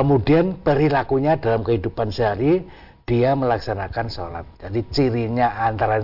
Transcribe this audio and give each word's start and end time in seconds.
kemudian 0.00 0.56
perilakunya 0.64 1.36
dalam 1.36 1.60
kehidupan 1.60 2.08
sehari 2.08 2.64
dia 3.04 3.36
melaksanakan 3.36 4.08
sholat. 4.08 4.48
Jadi 4.56 4.80
cirinya 4.88 5.60
antara 5.60 6.00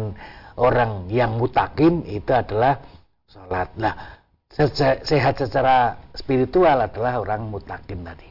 orang 0.61 1.09
yang 1.09 1.41
mutakin 1.41 2.05
itu 2.05 2.29
adalah 2.29 2.77
sholat. 3.25 3.73
Nah 3.81 4.21
sehat 5.01 5.41
secara 5.41 5.97
spiritual 6.13 6.77
adalah 6.77 7.25
orang 7.25 7.49
mutakin 7.49 8.05
tadi. 8.05 8.29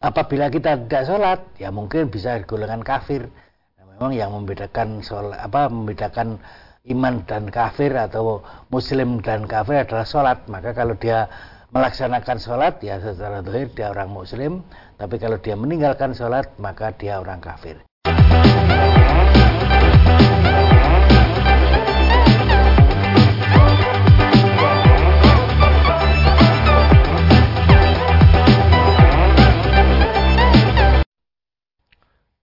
Apabila 0.00 0.48
kita 0.48 0.80
tidak 0.80 1.04
sholat 1.04 1.40
ya 1.60 1.68
mungkin 1.68 2.08
bisa 2.08 2.40
golongan 2.48 2.80
kafir. 2.80 3.28
Nah, 3.76 3.84
memang 3.84 4.16
yang 4.16 4.32
membedakan 4.32 5.04
sholat 5.04 5.44
apa 5.44 5.68
membedakan 5.68 6.40
iman 6.88 7.20
dan 7.28 7.52
kafir 7.52 7.92
atau 7.92 8.40
muslim 8.72 9.20
dan 9.20 9.44
kafir 9.44 9.84
adalah 9.84 10.08
sholat. 10.08 10.48
Maka 10.48 10.72
kalau 10.72 10.96
dia 10.96 11.28
melaksanakan 11.74 12.38
sholat 12.38 12.78
ya 12.78 13.02
secara 13.02 13.42
dohir 13.42 13.66
dia 13.74 13.90
orang 13.90 14.10
muslim 14.10 14.62
tapi 14.94 15.18
kalau 15.18 15.38
dia 15.42 15.58
meninggalkan 15.58 16.14
sholat 16.14 16.46
maka 16.62 16.94
dia 16.94 17.18
orang 17.18 17.42
kafir. 17.42 17.82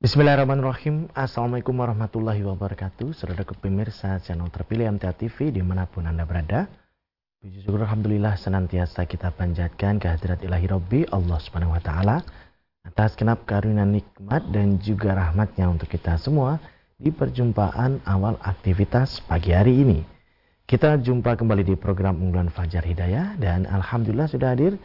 Bismillahirrahmanirrahim. 0.03 1.08
Assalamualaikum 1.16 1.80
warahmatullahi 1.80 2.44
wabarakatuh. 2.44 3.16
Saudara 3.16 3.48
pemirsa 3.48 4.20
channel 4.20 4.52
terpilih 4.52 4.92
MTA 5.00 5.16
TV 5.16 5.55
di 5.55 5.64
mana 5.64 5.88
pun 5.88 6.03
Anda 6.03 6.28
berada 6.28 6.83
Puji 7.44 7.60
syukur 7.60 7.84
Alhamdulillah 7.84 8.40
senantiasa 8.40 9.04
kita 9.04 9.28
panjatkan 9.36 10.00
kehadirat 10.00 10.40
ilahi 10.48 10.64
Rabbi 10.64 11.00
Allah 11.12 11.36
subhanahu 11.44 11.76
wa 11.76 11.84
ta'ala 11.84 12.24
Atas 12.88 13.20
kenap 13.20 13.44
karunia 13.44 13.84
nikmat 13.84 14.48
dan 14.48 14.80
juga 14.80 15.12
rahmatnya 15.12 15.67
untuk 15.67 15.92
kita 15.92 16.16
semua 16.16 16.56
Di 16.95 17.12
perjumpaan 17.12 18.00
awal 18.08 18.40
aktivitas 18.40 19.20
pagi 19.28 19.52
hari 19.52 19.76
ini 19.76 20.00
Kita 20.64 20.95
jumpa 20.95 21.36
kembali 21.36 21.67
di 21.67 21.76
program 21.76 22.16
unggulan 22.23 22.48
Fajar 22.48 22.88
Hidayah 22.88 23.36
Dan 23.36 23.67
Alhamdulillah 23.67 24.32
sudah 24.32 24.56
hadir 24.56 24.80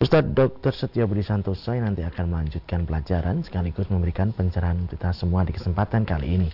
Ustadz 0.00 0.32
Dr. 0.32 0.72
Setia 0.72 1.04
Budi 1.04 1.20
Santoso 1.20 1.76
yang 1.76 1.84
nanti 1.84 2.00
akan 2.00 2.32
melanjutkan 2.32 2.88
pelajaran 2.88 3.44
sekaligus 3.44 3.92
memberikan 3.92 4.32
pencerahan 4.32 4.88
untuk 4.88 4.96
kita 4.96 5.12
semua 5.12 5.44
di 5.44 5.52
kesempatan 5.52 6.08
kali 6.08 6.40
ini. 6.40 6.48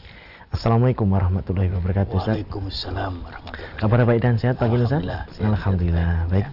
Assalamualaikum 0.54 1.10
warahmatullahi 1.10 1.74
wabarakatuh 1.74 2.14
Ustaz. 2.14 2.38
Waalaikumsalam 2.38 3.18
warahmatullahi 3.24 3.80
Kabar 3.82 4.06
baik 4.06 4.20
dan 4.22 4.38
sehat 4.38 4.62
pagi 4.62 4.78
Ustaz? 4.78 5.02
Alhamdulillah. 5.02 5.42
Alhamdulillah. 5.42 6.30
Baik. 6.30 6.46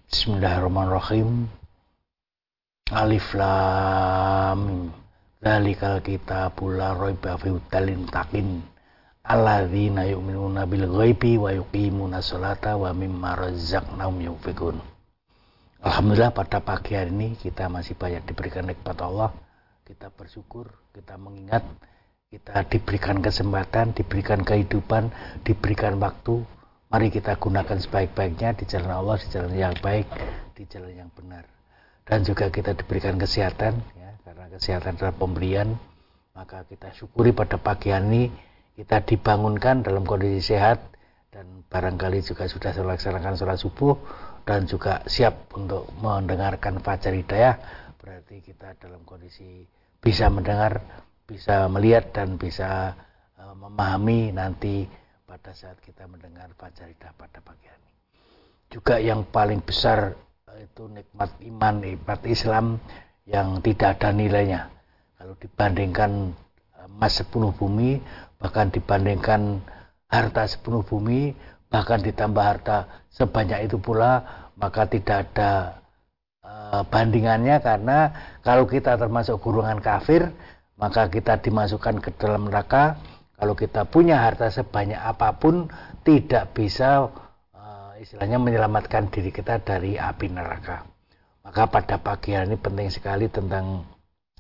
Bismillahirrahmanirrahim. 0.09 1.53
Alif 2.97 3.29
Lam 3.37 4.59
Mim. 4.89 5.10
Dzalikal 5.41 6.05
kitabul 6.05 6.77
la 6.77 6.93
raiba 6.93 7.41
fihi 7.41 7.57
hudalin 7.57 8.05
takin. 8.13 8.61
Alladzina 9.25 10.05
yu'minuna 10.05 10.69
bil 10.69 10.85
ghaibi 10.85 11.41
wa 11.41 11.49
yuqimuna 11.49 12.21
sholata 12.21 12.77
wa 12.77 12.93
mimma 12.93 13.41
razaqnahum 13.41 14.21
yunfikun. 14.21 14.77
Alhamdulillah 15.81 16.37
pada 16.37 16.61
pagi 16.61 16.93
hari 16.93 17.09
ini 17.09 17.41
kita 17.41 17.73
masih 17.73 17.97
banyak 17.97 18.21
diberikan 18.29 18.69
nikmat 18.69 19.01
Allah. 19.01 19.33
Kita 19.89 20.13
bersyukur, 20.13 20.69
kita 20.93 21.17
mengingat, 21.17 21.65
kita 22.29 22.61
diberikan 22.69 23.25
kesempatan, 23.25 23.97
diberikan 23.97 24.45
kehidupan, 24.45 25.09
diberikan 25.41 25.97
waktu. 25.97 26.45
Mari 26.93 27.09
kita 27.09 27.41
gunakan 27.41 27.81
sebaik-baiknya 27.81 28.61
di 28.61 28.69
jalan 28.69 28.93
Allah, 28.93 29.17
di 29.17 29.27
jalan 29.33 29.57
yang 29.57 29.73
baik, 29.81 30.05
di 30.53 30.69
jalan 30.69 30.93
yang 30.93 31.09
benar 31.17 31.49
dan 32.11 32.27
juga 32.27 32.51
kita 32.51 32.75
diberikan 32.75 33.15
kesehatan 33.15 33.79
kesehatan 34.51 34.99
adalah 34.99 35.15
pemberian 35.15 35.79
maka 36.35 36.65
kita 36.67 36.91
syukuri 36.95 37.35
pada 37.35 37.59
pagi 37.61 37.91
ini 37.93 38.31
kita 38.79 39.05
dibangunkan 39.05 39.85
dalam 39.85 40.09
kondisi 40.09 40.57
sehat 40.57 40.81
dan 41.29 41.63
barangkali 41.69 42.25
juga 42.25 42.49
sudah 42.49 42.73
melaksanakan 42.75 43.37
sholat 43.37 43.59
subuh 43.61 43.95
dan 44.49 44.65
juga 44.65 45.05
siap 45.05 45.53
untuk 45.55 45.87
mendengarkan 46.01 46.81
fajar 46.81 47.13
hidayah. 47.13 47.55
Berarti 48.01 48.41
kita 48.41 48.75
dalam 48.81 49.05
kondisi 49.05 49.69
bisa 50.01 50.33
mendengar 50.33 50.81
bisa 51.29 51.69
melihat 51.71 52.11
dan 52.11 52.35
bisa 52.41 52.97
uh, 53.39 53.55
memahami 53.55 54.35
nanti 54.35 54.89
pada 55.29 55.55
saat 55.55 55.79
kita 55.85 56.11
mendengar 56.11 56.51
fajar 56.57 56.91
hidayah 56.91 57.15
pada 57.15 57.39
pagi 57.45 57.69
ini. 57.69 57.93
Juga 58.73 58.99
yang 58.99 59.29
paling 59.29 59.63
besar 59.63 60.17
itu 60.59 60.89
nikmat 60.91 61.31
iman, 61.47 61.75
nikmat 61.79 62.21
Islam 62.27 62.81
yang 63.31 63.63
tidak 63.63 63.99
ada 63.99 64.11
nilainya. 64.11 64.67
Kalau 65.15 65.39
dibandingkan 65.39 66.35
emas 66.91 67.23
sepenuh 67.23 67.55
bumi, 67.55 68.03
bahkan 68.43 68.75
dibandingkan 68.75 69.63
harta 70.11 70.51
sepenuh 70.51 70.83
bumi, 70.83 71.39
bahkan 71.71 72.03
ditambah 72.03 72.43
harta 72.43 73.07
sebanyak 73.15 73.71
itu 73.71 73.79
pula, 73.79 74.27
maka 74.59 74.91
tidak 74.91 75.31
ada 75.31 75.81
uh, 76.43 76.83
bandingannya 76.91 77.63
karena 77.63 77.99
kalau 78.43 78.67
kita 78.67 78.99
termasuk 78.99 79.39
golongan 79.39 79.79
kafir, 79.79 80.35
maka 80.75 81.07
kita 81.07 81.39
dimasukkan 81.39 82.03
ke 82.03 82.11
dalam 82.19 82.51
neraka. 82.51 82.99
Kalau 83.41 83.57
kita 83.57 83.89
punya 83.89 84.21
harta 84.21 84.53
sebanyak 84.53 85.01
apa 85.01 85.41
pun, 85.41 85.73
tidak 86.05 86.53
bisa 86.53 87.09
istilahnya 88.01 88.41
menyelamatkan 88.41 89.13
diri 89.13 89.29
kita 89.29 89.61
dari 89.61 90.01
api 90.01 90.27
neraka. 90.33 90.90
Maka 91.51 91.67
pada 91.67 91.99
pagi 91.99 92.31
hari 92.31 92.55
ini 92.55 92.63
penting 92.63 92.95
sekali 92.95 93.27
tentang 93.27 93.83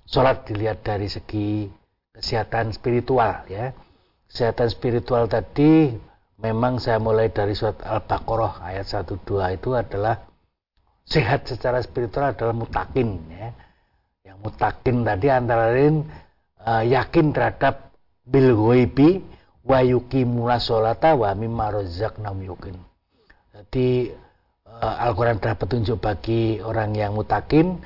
sholat 0.07 0.47
dilihat 0.47 0.87
dari 0.87 1.11
segi 1.11 1.67
kesehatan 2.15 2.71
spiritual 2.71 3.51
ya. 3.51 3.75
Kesehatan 4.31 4.71
spiritual 4.71 5.27
tadi 5.27 5.91
memang 6.39 6.79
saya 6.79 7.03
mulai 7.03 7.35
dari 7.35 7.59
surat 7.59 7.83
Al-Baqarah 7.83 8.63
ayat 8.63 8.87
1 8.87 9.27
2 9.27 9.59
itu 9.59 9.75
adalah 9.75 10.23
sehat 11.03 11.51
secara 11.51 11.83
spiritual 11.83 12.31
adalah 12.31 12.55
mutakin 12.55 13.19
ya. 13.27 13.59
Yang 14.31 14.39
mutakin 14.47 15.03
tadi 15.03 15.27
antara 15.35 15.75
lain 15.75 16.07
uh, 16.63 16.87
yakin 16.87 17.35
terhadap 17.35 17.91
bil 18.23 18.55
ghaibi 18.55 19.19
wa 19.67 19.83
yuqimuna 19.83 20.63
sholata 20.63 21.19
wa 21.19 21.35
mimma 21.35 21.75
razaqnahum 21.75 22.47
yuqin 22.47 22.79
jadi 23.51 24.15
Al-Quran 24.81 25.37
adalah 25.37 25.61
petunjuk 25.61 26.01
bagi 26.01 26.57
orang 26.65 26.97
yang 26.97 27.13
mutakin. 27.13 27.77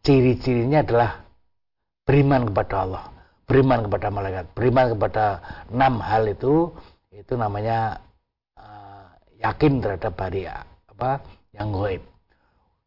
Ciri-cirinya 0.00 0.80
adalah 0.80 1.20
beriman 2.08 2.48
kepada 2.48 2.74
Allah, 2.88 3.04
beriman 3.44 3.84
kepada 3.84 4.08
malaikat, 4.08 4.44
beriman 4.56 4.86
kepada 4.96 5.24
enam 5.68 6.00
hal 6.00 6.24
itu. 6.24 6.72
Itu 7.12 7.36
namanya 7.36 8.00
uh, 8.56 9.12
yakin 9.44 9.84
terhadap 9.84 10.16
hari 10.16 10.48
apa 10.48 11.20
yang 11.52 11.68
goib. 11.68 12.00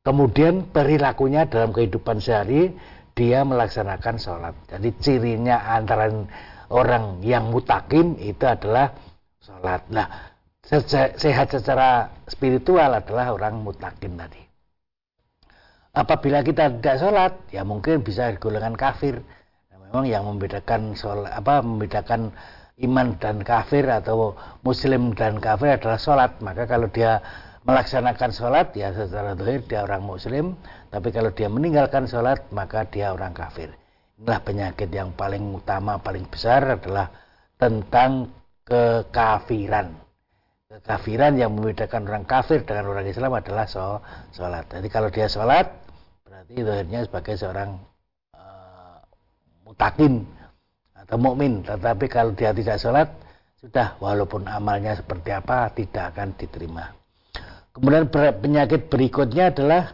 Kemudian 0.02 0.74
perilakunya 0.74 1.46
dalam 1.46 1.70
kehidupan 1.70 2.18
sehari 2.18 2.74
dia 3.14 3.46
melaksanakan 3.46 4.18
sholat. 4.18 4.56
Jadi 4.66 4.90
cirinya 4.98 5.70
antara 5.70 6.10
orang 6.74 7.22
yang 7.22 7.54
mutakin 7.54 8.18
itu 8.18 8.42
adalah 8.50 8.98
sholat. 9.38 9.86
Nah, 9.94 10.31
sehat 10.72 11.52
secara 11.52 12.08
spiritual 12.32 12.96
adalah 12.96 13.36
orang 13.36 13.60
mutakin 13.60 14.16
tadi. 14.16 14.40
Apabila 15.92 16.40
kita 16.40 16.72
tidak 16.80 16.96
sholat, 17.04 17.34
ya 17.52 17.68
mungkin 17.68 18.00
bisa 18.00 18.32
golongan 18.40 18.80
kafir. 18.80 19.20
Nah, 19.68 19.78
memang 19.84 20.08
yang 20.08 20.24
membedakan 20.24 20.96
sholat, 20.96 21.28
apa 21.36 21.60
membedakan 21.60 22.32
iman 22.88 23.20
dan 23.20 23.44
kafir 23.44 23.84
atau 23.92 24.40
muslim 24.64 25.12
dan 25.12 25.44
kafir 25.44 25.76
adalah 25.76 26.00
sholat. 26.00 26.40
Maka 26.40 26.64
kalau 26.64 26.88
dia 26.88 27.20
melaksanakan 27.68 28.32
sholat, 28.32 28.72
ya 28.72 28.96
secara 28.96 29.36
dohir 29.36 29.68
dia 29.68 29.84
orang 29.84 30.08
muslim. 30.08 30.56
Tapi 30.88 31.12
kalau 31.12 31.36
dia 31.36 31.52
meninggalkan 31.52 32.08
sholat, 32.08 32.40
maka 32.56 32.88
dia 32.88 33.12
orang 33.12 33.36
kafir. 33.36 33.76
inilah 34.22 34.40
penyakit 34.48 34.88
yang 34.94 35.12
paling 35.18 35.44
utama 35.52 35.98
paling 36.00 36.24
besar 36.30 36.78
adalah 36.80 37.10
tentang 37.58 38.30
kekafiran 38.64 40.11
kekafiran 40.72 41.36
yang 41.36 41.52
membedakan 41.52 42.08
orang 42.08 42.24
kafir 42.24 42.64
dengan 42.64 42.96
orang 42.96 43.04
Islam 43.04 43.36
adalah 43.36 43.68
sholat. 44.32 44.66
Jadi 44.72 44.88
kalau 44.88 45.12
dia 45.12 45.28
sholat 45.28 45.68
berarti 46.24 46.64
akhirnya 46.64 47.00
sebagai 47.04 47.36
seorang 47.36 47.76
uh, 48.32 49.04
mutakin 49.68 50.24
atau 50.96 51.18
mukmin. 51.20 51.68
Tetapi 51.68 52.06
kalau 52.08 52.32
dia 52.32 52.56
tidak 52.56 52.80
sholat 52.80 53.12
sudah 53.60 54.00
walaupun 54.00 54.48
amalnya 54.48 54.96
seperti 54.96 55.36
apa 55.36 55.68
tidak 55.76 56.16
akan 56.16 56.40
diterima. 56.40 56.96
Kemudian 57.76 58.08
penyakit 58.40 58.88
berikutnya 58.88 59.52
adalah 59.52 59.92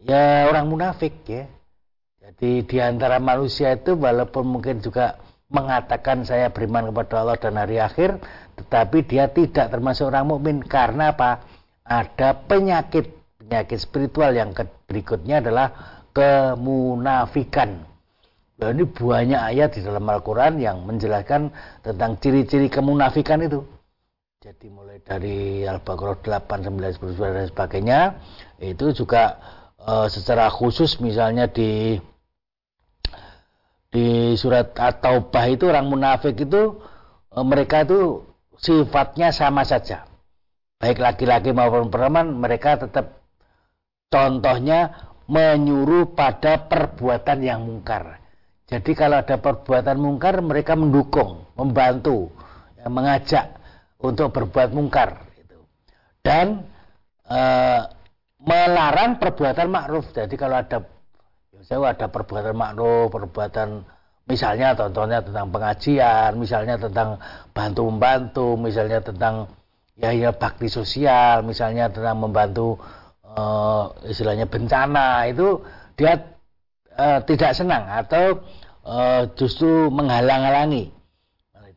ya 0.00 0.48
orang 0.48 0.72
munafik 0.72 1.20
ya. 1.28 1.44
Jadi 2.22 2.64
di 2.64 2.78
antara 2.80 3.20
manusia 3.20 3.76
itu 3.76 3.92
walaupun 3.92 4.56
mungkin 4.56 4.80
juga 4.80 5.20
mengatakan 5.52 6.24
saya 6.24 6.48
beriman 6.48 6.88
kepada 6.88 7.20
Allah 7.20 7.36
dan 7.36 7.60
hari 7.60 7.76
akhir 7.76 8.16
tetapi 8.62 9.04
dia 9.04 9.28
tidak 9.28 9.68
termasuk 9.68 10.08
orang 10.08 10.30
mukmin. 10.30 10.62
Karena 10.62 11.12
apa? 11.12 11.42
Ada 11.82 12.46
penyakit. 12.46 13.10
Penyakit 13.42 13.78
spiritual 13.82 14.32
yang 14.32 14.54
berikutnya 14.86 15.42
adalah 15.42 16.00
kemunafikan. 16.14 17.92
Nah, 18.62 18.70
ini 18.70 18.86
banyak 18.86 19.42
ayat 19.42 19.74
di 19.74 19.80
dalam 19.82 20.06
Al-Quran 20.06 20.62
yang 20.62 20.86
menjelaskan 20.86 21.50
tentang 21.82 22.14
ciri-ciri 22.22 22.70
kemunafikan 22.70 23.42
itu. 23.42 23.66
Jadi 24.42 24.70
mulai 24.70 25.02
dari 25.02 25.66
Al-Baqarah 25.66 26.18
8, 26.18 26.70
9, 26.70 26.98
10, 26.98 27.14
dan 27.34 27.46
sebagainya, 27.50 28.00
itu 28.58 28.90
juga 28.90 29.38
e, 29.78 30.10
secara 30.10 30.50
khusus 30.50 30.98
misalnya 30.98 31.46
di 31.46 31.98
di 33.92 34.34
surat 34.34 34.74
At-Taubah 34.74 35.46
itu 35.46 35.70
orang 35.70 35.86
munafik 35.86 36.42
itu 36.42 36.74
e, 37.30 37.38
mereka 37.42 37.86
itu 37.86 38.26
sifatnya 38.62 39.34
sama 39.34 39.66
saja. 39.66 40.06
Baik 40.78 41.02
laki-laki 41.02 41.50
maupun 41.50 41.90
perempuan 41.90 42.38
mereka 42.38 42.78
tetap 42.78 43.20
contohnya 44.08 45.10
menyuruh 45.26 46.14
pada 46.14 46.66
perbuatan 46.66 47.38
yang 47.42 47.66
mungkar 47.66 48.22
jadi 48.72 48.92
kalau 48.96 49.20
ada 49.20 49.36
perbuatan 49.36 50.00
mungkar 50.00 50.40
mereka 50.40 50.72
mendukung, 50.72 51.44
membantu, 51.60 52.32
ya, 52.80 52.88
mengajak 52.88 53.52
untuk 54.00 54.32
berbuat 54.32 54.72
mungkar. 54.72 55.28
Gitu. 55.36 55.60
Dan 56.24 56.64
e, 57.28 57.40
melarang 58.40 59.20
perbuatan 59.20 59.68
ma'ruf. 59.68 60.08
Jadi 60.16 60.40
kalau 60.40 60.56
ada 60.56 60.88
misalnya 61.52 61.92
ada 61.92 62.06
perbuatan 62.08 62.56
ma'ruf, 62.56 63.12
perbuatan 63.12 63.84
misalnya 64.28 64.74
contohnya 64.78 65.24
tentang 65.24 65.50
pengajian, 65.50 66.30
misalnya 66.38 66.76
tentang 66.78 67.18
bantu 67.50 67.82
membantu, 67.88 68.48
misalnya 68.58 69.02
tentang 69.02 69.50
ya 69.98 70.10
ya 70.14 70.30
bakti 70.32 70.70
sosial, 70.70 71.42
misalnya 71.42 71.90
tentang 71.90 72.22
membantu 72.22 72.80
e, 73.26 73.44
istilahnya 74.08 74.46
bencana 74.46 75.26
itu 75.28 75.60
dia 75.98 76.16
e, 76.92 77.06
tidak 77.28 77.52
senang 77.52 77.84
atau 77.88 78.40
uh, 78.86 79.22
justru 79.38 79.90
menghalang-halangi. 79.90 80.90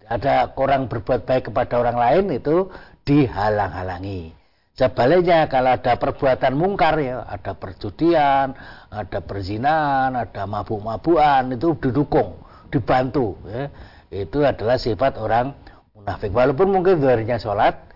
Ada 0.06 0.54
orang 0.54 0.86
berbuat 0.86 1.26
baik 1.26 1.50
kepada 1.50 1.82
orang 1.82 1.98
lain 1.98 2.26
itu 2.38 2.70
dihalang-halangi. 3.10 4.35
Sebaliknya 4.76 5.48
kalau 5.48 5.72
ada 5.72 5.96
perbuatan 5.96 6.54
mungkar 6.60 7.00
ya, 7.00 7.24
ada 7.24 7.56
perjudian, 7.56 8.52
ada 8.92 9.20
perzinahan, 9.24 10.12
ada 10.20 10.44
mabuk-mabukan 10.44 11.48
itu 11.56 11.80
didukung, 11.80 12.36
dibantu. 12.68 13.40
Ya. 13.48 13.72
Itu 14.12 14.44
adalah 14.44 14.76
sifat 14.76 15.16
orang 15.16 15.56
munafik. 15.96 16.36
Walaupun 16.36 16.76
mungkin 16.76 17.00
darinya 17.00 17.40
sholat, 17.40 17.88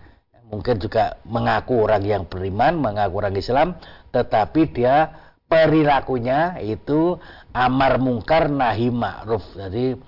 mungkin 0.48 0.80
juga 0.80 1.20
mengaku 1.28 1.84
orang 1.84 2.00
yang 2.00 2.24
beriman, 2.24 2.80
mengaku 2.80 3.14
orang 3.20 3.36
Islam, 3.36 3.76
tetapi 4.16 4.72
dia 4.72 5.12
perilakunya 5.52 6.64
itu 6.64 7.20
amar 7.52 8.00
mungkar 8.00 8.48
nahi 8.48 8.88
ma'ruf. 8.88 9.44
Jadi 9.52 10.00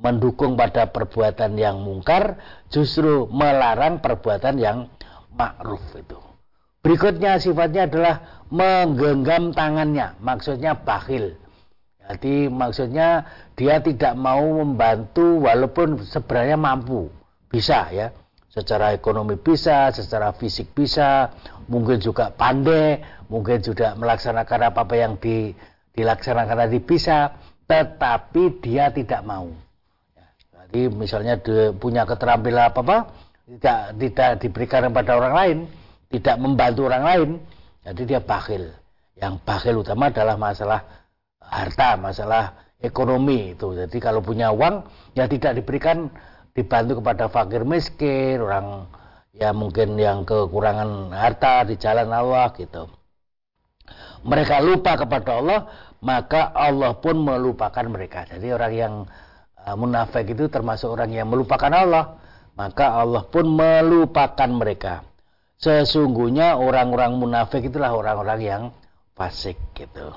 mendukung 0.00 0.56
pada 0.56 0.88
perbuatan 0.88 1.52
yang 1.60 1.84
mungkar 1.84 2.40
justru 2.72 3.28
melarang 3.30 4.00
perbuatan 4.00 4.56
yang 4.56 4.78
ma'ruf 5.34 5.82
itu. 5.98 6.18
Berikutnya 6.84 7.40
sifatnya 7.40 7.88
adalah 7.88 8.44
menggenggam 8.52 9.52
tangannya, 9.56 10.16
maksudnya 10.20 10.76
bakhil. 10.76 11.36
Jadi 12.04 12.52
maksudnya 12.52 13.24
dia 13.56 13.80
tidak 13.80 14.12
mau 14.20 14.44
membantu 14.60 15.48
walaupun 15.48 16.04
sebenarnya 16.04 16.60
mampu, 16.60 17.08
bisa 17.48 17.88
ya 17.88 18.12
secara 18.54 18.94
ekonomi 18.94 19.34
bisa, 19.34 19.90
secara 19.90 20.30
fisik 20.30 20.70
bisa, 20.78 21.34
mungkin 21.66 21.98
juga 21.98 22.30
pandai, 22.30 23.02
mungkin 23.26 23.58
juga 23.58 23.98
melaksanakan 23.98 24.70
apa-apa 24.70 24.94
yang 24.94 25.18
di, 25.18 25.50
dilaksanakan 25.98 26.70
tadi 26.70 26.78
bisa, 26.78 27.34
tetapi 27.66 28.62
dia 28.62 28.94
tidak 28.94 29.26
mau. 29.26 29.50
Jadi 30.54 30.86
misalnya 30.86 31.34
dia 31.42 31.74
punya 31.74 32.06
keterampilan 32.06 32.70
apa-apa, 32.70 33.10
tidak 33.44 33.80
tidak 34.00 34.30
diberikan 34.40 34.88
kepada 34.88 35.12
orang 35.20 35.34
lain, 35.34 35.58
tidak 36.08 36.36
membantu 36.40 36.80
orang 36.88 37.04
lain, 37.04 37.30
jadi 37.84 38.02
dia 38.04 38.20
bakhil. 38.24 38.72
Yang 39.14 39.34
bakhil 39.44 39.74
utama 39.84 40.10
adalah 40.10 40.36
masalah 40.40 40.80
harta, 41.38 42.00
masalah 42.00 42.56
ekonomi 42.80 43.52
itu. 43.54 43.76
Jadi 43.76 43.96
kalau 44.00 44.24
punya 44.24 44.50
uang, 44.50 44.84
ya 45.12 45.28
tidak 45.28 45.60
diberikan 45.60 46.08
dibantu 46.56 47.04
kepada 47.04 47.28
fakir 47.28 47.62
miskin, 47.68 48.40
orang 48.40 48.88
ya 49.34 49.50
mungkin 49.50 49.98
yang 49.98 50.22
kekurangan 50.22 51.10
harta 51.12 51.66
di 51.68 51.74
jalan 51.76 52.08
Allah 52.08 52.54
gitu. 52.56 52.88
Mereka 54.24 54.64
lupa 54.64 54.96
kepada 54.96 55.36
Allah, 55.36 55.60
maka 56.00 56.48
Allah 56.56 56.96
pun 56.96 57.20
melupakan 57.20 57.84
mereka. 57.84 58.24
Jadi 58.24 58.48
orang 58.56 58.72
yang 58.72 58.94
uh, 59.60 59.76
munafik 59.76 60.32
itu 60.32 60.48
termasuk 60.48 60.96
orang 60.96 61.12
yang 61.12 61.28
melupakan 61.28 61.68
Allah, 61.68 62.16
maka 62.54 62.98
Allah 62.98 63.26
pun 63.26 63.46
melupakan 63.50 64.50
mereka. 64.50 65.06
Sesungguhnya 65.58 66.58
orang-orang 66.58 67.18
munafik 67.18 67.66
itulah 67.66 67.94
orang-orang 67.94 68.40
yang 68.42 68.62
fasik 69.14 69.56
gitu. 69.74 70.10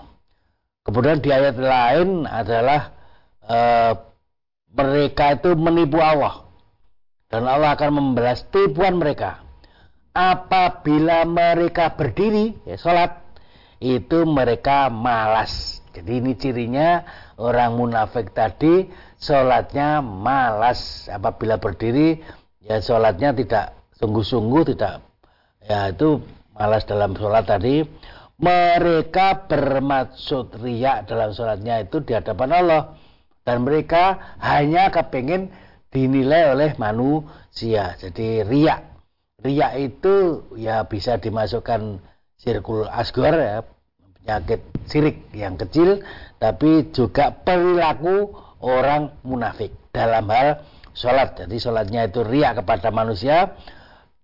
Kemudian 0.82 1.20
di 1.20 1.30
ayat 1.30 1.60
lain 1.60 2.24
adalah 2.26 2.96
uh, 3.44 3.94
mereka 4.72 5.36
itu 5.36 5.56
menipu 5.56 6.00
Allah 6.00 6.48
dan 7.28 7.44
Allah 7.48 7.76
akan 7.76 7.92
membalas 7.92 8.48
tipuan 8.48 9.00
mereka 9.00 9.44
apabila 10.16 11.28
mereka 11.28 11.94
berdiri 11.94 12.58
ya 12.64 12.80
sholat 12.80 13.20
itu 13.84 14.26
mereka 14.26 14.90
malas 14.90 15.84
jadi 15.94 16.24
ini 16.24 16.34
cirinya 16.38 16.90
orang 17.38 17.78
munafik 17.78 18.34
tadi 18.34 18.90
sholatnya 19.22 20.02
malas. 20.02 21.08
Apabila 21.08 21.62
berdiri 21.62 22.20
ya 22.62 22.82
sholatnya 22.82 23.32
tidak 23.38 23.78
sungguh-sungguh 23.98 24.76
tidak 24.76 25.06
ya 25.64 25.94
itu 25.94 26.22
malas 26.58 26.84
dalam 26.84 27.14
sholat 27.14 27.46
tadi. 27.46 27.86
Mereka 28.38 29.50
bermaksud 29.50 30.62
riak 30.62 31.10
dalam 31.10 31.34
sholatnya 31.34 31.82
itu 31.82 32.06
di 32.06 32.14
hadapan 32.14 32.50
Allah. 32.54 32.84
Dan 33.42 33.64
mereka 33.64 34.38
hanya 34.44 34.92
kepingin 34.94 35.50
dinilai 35.90 36.54
oleh 36.54 36.76
manusia. 36.78 37.98
Jadi 37.98 38.46
riak. 38.46 38.86
Riak 39.42 39.74
itu 39.82 40.46
ya 40.54 40.86
bisa 40.86 41.18
dimasukkan 41.18 42.04
sirkul 42.38 42.86
asgor 42.86 43.34
ya 43.34 43.66
penyakit 44.28 44.60
sirik 44.92 45.32
yang 45.32 45.56
kecil 45.56 46.04
tapi 46.36 46.92
juga 46.92 47.32
perilaku 47.32 48.36
orang 48.60 49.16
munafik. 49.24 49.72
Dalam 49.96 50.28
hal 50.28 50.68
sholat. 50.92 51.40
Jadi 51.40 51.56
sholatnya 51.56 52.12
itu 52.12 52.28
riak 52.28 52.60
kepada 52.60 52.92
manusia 52.92 53.56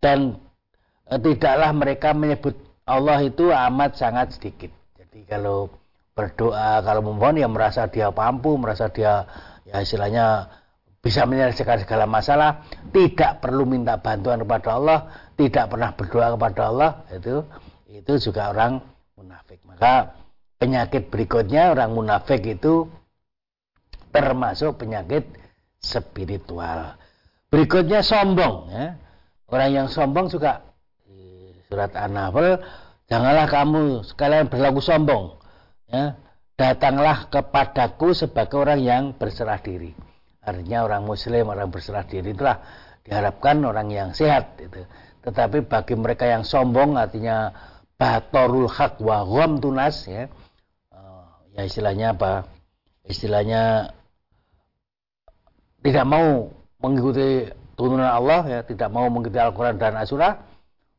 dan 0.03 0.43
e, 1.07 1.15
tidaklah 1.23 1.71
mereka 1.71 2.11
menyebut 2.11 2.59
Allah 2.83 3.23
itu 3.23 3.47
amat 3.47 3.95
sangat 3.95 4.35
sedikit. 4.35 4.75
Jadi 4.99 5.23
kalau 5.23 5.71
berdoa 6.11 6.83
kalau 6.83 6.99
memohon 6.99 7.39
ya 7.39 7.47
merasa 7.47 7.87
dia 7.87 8.11
mampu 8.11 8.59
merasa 8.59 8.91
dia 8.91 9.23
ya 9.63 9.81
istilahnya 9.81 10.51
bisa 10.99 11.23
menyelesaikan 11.23 11.79
segala 11.87 12.05
masalah. 12.05 12.67
Tidak 12.91 13.39
perlu 13.39 13.63
minta 13.63 13.97
bantuan 14.03 14.43
kepada 14.43 14.75
Allah 14.75 14.99
tidak 15.39 15.71
pernah 15.71 15.95
berdoa 15.95 16.27
kepada 16.37 16.61
Allah 16.69 16.91
itu 17.09 17.41
itu 17.89 18.13
juga 18.29 18.53
orang 18.53 18.92
maka 19.73 20.13
penyakit 20.61 21.09
berikutnya 21.09 21.73
orang 21.73 21.91
munafik 21.97 22.45
itu 22.45 22.87
termasuk 24.13 24.77
penyakit 24.77 25.25
spiritual 25.81 26.95
berikutnya 27.49 28.05
sombong 28.05 28.69
ya. 28.69 28.87
orang 29.49 29.69
yang 29.73 29.87
sombong 29.89 30.29
juga 30.29 30.61
surat 31.67 31.91
An-Nahl 31.97 32.61
janganlah 33.09 33.49
kamu 33.49 34.05
sekalian 34.05 34.47
berlaku 34.47 34.79
sombong 34.79 35.41
ya 35.89 36.15
datanglah 36.53 37.27
kepadaku 37.33 38.13
sebagai 38.13 38.61
orang 38.61 38.79
yang 38.81 39.03
berserah 39.17 39.59
diri. 39.59 39.93
Artinya 40.43 40.85
orang 40.85 41.03
muslim, 41.07 41.49
orang 41.49 41.71
berserah 41.71 42.05
diri 42.05 42.35
itulah 42.35 42.59
diharapkan 43.03 43.63
orang 43.63 43.87
yang 43.89 44.09
sehat 44.11 44.59
itu. 44.59 44.83
Tetapi 45.23 45.67
bagi 45.67 45.95
mereka 45.95 46.27
yang 46.27 46.43
sombong 46.43 46.99
artinya 46.99 47.51
batorul 48.03 48.67
hak 48.67 48.99
wa 48.99 49.23
tunas 49.63 50.03
ya. 50.03 50.27
Eh, 50.91 51.23
ya 51.55 51.61
istilahnya 51.63 52.11
apa? 52.11 52.51
Istilahnya 53.07 53.95
tidak 55.83 56.05
mau 56.07 56.51
mengikuti 56.83 57.47
turunan 57.79 58.11
Allah 58.11 58.43
ya, 58.47 58.59
tidak 58.67 58.91
mau 58.91 59.07
mengikuti 59.07 59.39
Al-Qur'an 59.39 59.79
dan 59.79 59.95
As-Surah 59.95 60.35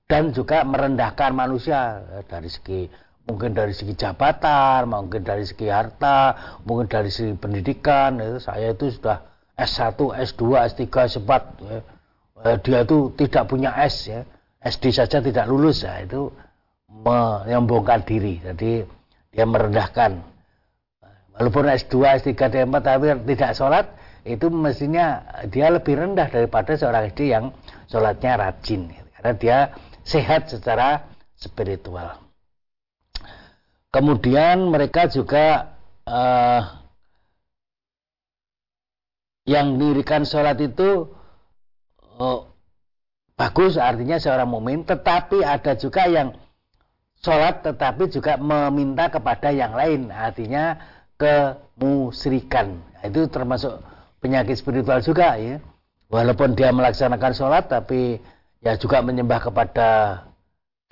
dan 0.08 0.32
juga 0.32 0.64
merendahkan 0.64 1.32
manusia 1.32 2.04
ya, 2.04 2.20
dari 2.24 2.48
segi 2.48 2.88
mungkin 3.24 3.56
dari 3.56 3.72
segi 3.72 3.96
jabatan, 3.96 4.88
mungkin 4.88 5.24
dari 5.24 5.44
segi 5.48 5.68
harta, 5.68 6.36
mungkin 6.64 6.88
dari 6.88 7.08
segi 7.08 7.36
pendidikan. 7.36 8.20
Ya, 8.20 8.36
saya 8.40 8.72
itu 8.72 8.92
sudah 8.92 9.24
S1, 9.56 9.96
S2, 9.96 10.42
S3, 10.72 10.84
S4. 10.88 11.32
Ya. 11.64 11.78
Eh, 12.44 12.56
dia 12.60 12.80
itu 12.84 13.12
tidak 13.16 13.48
punya 13.48 13.72
S 13.80 14.08
ya. 14.08 14.24
SD 14.64 14.96
saja 14.96 15.20
tidak 15.20 15.44
lulus 15.44 15.84
ya 15.84 16.00
itu 16.00 16.32
menyombongkan 17.02 18.06
diri. 18.06 18.38
Jadi 18.38 18.86
dia 19.34 19.44
merendahkan. 19.48 20.22
Walaupun 21.34 21.66
S2, 21.66 21.94
S3, 22.22 22.30
S4 22.38 22.76
tapi 22.78 23.10
tidak 23.34 23.58
sholat, 23.58 23.90
itu 24.24 24.48
mestinya 24.48 25.20
dia 25.52 25.68
lebih 25.68 26.00
rendah 26.00 26.32
daripada 26.32 26.72
seorang 26.80 27.12
SD 27.12 27.28
yang 27.28 27.52
sholatnya 27.92 28.40
rajin 28.40 28.88
karena 29.20 29.32
dia 29.36 29.58
sehat 30.00 30.48
secara 30.48 31.04
spiritual 31.36 32.16
kemudian 33.92 34.72
mereka 34.72 35.12
juga 35.12 35.76
uh, 36.08 36.80
yang 39.44 39.76
dirikan 39.76 40.24
sholat 40.24 40.56
itu 40.56 41.12
uh, 42.16 42.48
bagus 43.36 43.76
artinya 43.76 44.16
seorang 44.16 44.48
mukmin 44.48 44.88
tetapi 44.88 45.44
ada 45.44 45.76
juga 45.76 46.08
yang 46.08 46.32
sholat 47.24 47.64
tetapi 47.64 48.12
juga 48.12 48.36
meminta 48.36 49.08
kepada 49.08 49.48
yang 49.48 49.72
lain 49.72 50.12
artinya 50.12 50.76
kemusrikan 51.16 52.84
itu 53.00 53.24
termasuk 53.32 53.80
penyakit 54.20 54.60
spiritual 54.60 55.00
juga 55.00 55.40
ya. 55.40 55.60
Walaupun 56.12 56.52
dia 56.52 56.68
melaksanakan 56.72 57.32
sholat 57.32 57.68
tapi 57.72 58.20
ya 58.60 58.76
juga 58.76 59.00
menyembah 59.00 59.40
kepada 59.40 59.88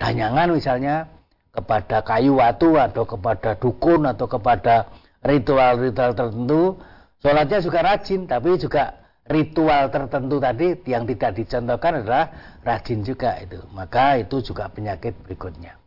danyangan 0.01 0.53
misalnya, 0.53 1.09
kepada 1.53 2.01
kayu 2.01 2.41
watu 2.41 2.77
atau 2.81 3.05
kepada 3.05 3.53
dukun 3.57 4.09
atau 4.09 4.25
kepada 4.25 4.89
ritual-ritual 5.21 6.17
tertentu. 6.17 6.81
Sholatnya 7.21 7.59
juga 7.61 7.79
rajin 7.85 8.25
tapi 8.25 8.57
juga 8.57 8.99
ritual 9.29 9.87
tertentu 9.93 10.37
tadi 10.43 10.75
yang 10.89 11.07
tidak 11.07 11.31
dicontohkan 11.39 12.03
adalah 12.03 12.25
rajin 12.65 13.05
juga 13.05 13.37
itu. 13.39 13.63
Maka 13.71 14.19
itu 14.19 14.43
juga 14.43 14.67
penyakit 14.67 15.15
berikutnya 15.23 15.82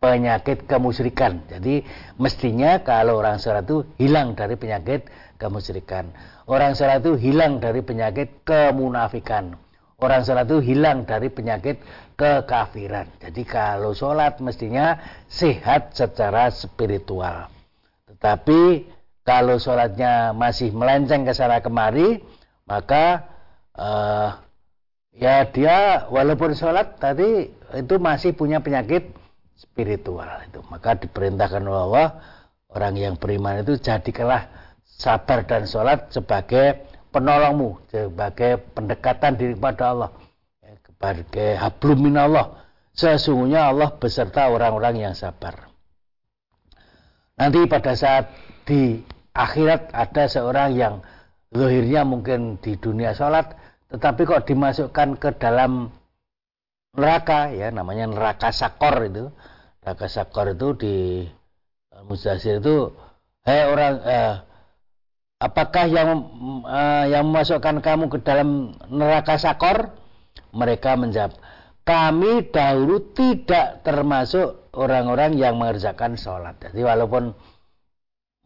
penyakit 0.00 0.68
kemusyrikan. 0.68 1.44
Jadi 1.48 1.82
mestinya 2.20 2.80
kalau 2.84 3.20
orang 3.20 3.40
sholat 3.40 3.64
itu 3.64 3.88
hilang 3.96 4.36
dari 4.36 4.54
penyakit 4.54 5.08
kemusyrikan. 5.40 6.12
Orang 6.46 6.76
sholat 6.76 7.02
itu 7.02 7.16
hilang 7.18 7.58
dari 7.58 7.80
penyakit 7.82 8.44
kemunafikan. 8.46 9.56
Orang 9.96 10.28
sholat 10.28 10.44
itu 10.46 10.60
hilang 10.60 11.08
dari 11.08 11.32
penyakit 11.32 11.80
kekafiran. 12.20 13.08
Jadi 13.18 13.42
kalau 13.48 13.96
sholat 13.96 14.38
mestinya 14.44 15.00
sehat 15.26 15.96
secara 15.96 16.52
spiritual. 16.52 17.48
Tetapi 18.06 18.92
kalau 19.26 19.56
sholatnya 19.58 20.36
masih 20.36 20.70
melenceng 20.70 21.26
ke 21.26 21.32
sana 21.34 21.58
kemari, 21.64 22.22
maka 22.68 23.26
uh, 23.74 24.38
ya 25.16 25.48
dia 25.48 26.06
walaupun 26.12 26.52
sholat 26.54 27.00
tadi 27.00 27.50
itu 27.74 27.94
masih 27.98 28.36
punya 28.36 28.62
penyakit 28.62 29.10
spiritual 29.56 30.28
itu. 30.44 30.60
Maka 30.68 31.00
diperintahkan 31.00 31.64
oleh 31.64 31.82
Allah 31.90 32.08
orang 32.70 32.94
yang 32.94 33.14
beriman 33.16 33.64
itu 33.64 33.80
jadikanlah 33.80 34.46
sabar 34.84 35.44
dan 35.48 35.64
sholat 35.64 36.12
sebagai 36.12 36.86
penolongmu, 37.10 37.88
sebagai 37.88 38.60
pendekatan 38.76 39.40
diri 39.40 39.56
kepada 39.56 39.84
Allah, 39.92 40.10
ya, 40.60 40.72
sebagai 40.84 41.50
hablum 41.56 42.12
Allah. 42.12 42.46
Sesungguhnya 42.96 43.68
Allah 43.72 43.92
beserta 43.92 44.48
orang-orang 44.48 45.04
yang 45.04 45.14
sabar. 45.16 45.68
Nanti 47.36 47.68
pada 47.68 47.92
saat 47.92 48.32
di 48.64 49.04
akhirat 49.36 49.92
ada 49.92 50.24
seorang 50.24 50.72
yang 50.72 51.04
lahirnya 51.52 52.08
mungkin 52.08 52.56
di 52.56 52.80
dunia 52.80 53.12
sholat, 53.12 53.52
tetapi 53.92 54.24
kok 54.24 54.48
dimasukkan 54.48 55.20
ke 55.20 55.36
dalam 55.36 55.92
neraka 56.96 57.52
ya 57.52 57.68
namanya 57.70 58.08
neraka 58.08 58.50
sakor 58.50 59.04
itu. 59.06 59.30
Neraka 59.84 60.10
sakor 60.10 60.56
itu 60.56 60.68
di 60.74 60.94
uh, 61.94 62.02
Mustazir 62.08 62.58
itu 62.58 62.90
hei 63.46 63.62
orang 63.70 63.94
eh, 64.02 64.34
apakah 65.38 65.86
yang 65.86 66.08
eh, 66.66 67.04
yang 67.14 67.28
memasukkan 67.30 67.78
kamu 67.84 68.10
ke 68.10 68.18
dalam 68.24 68.74
neraka 68.90 69.38
sakor? 69.38 69.94
Mereka 70.56 70.96
menjawab 70.96 71.36
kami 71.86 72.50
dahulu 72.50 73.14
tidak 73.14 73.86
termasuk 73.86 74.72
orang-orang 74.74 75.38
yang 75.38 75.54
mengerjakan 75.54 76.18
sholat. 76.18 76.58
Jadi 76.58 76.82
walaupun 76.82 77.30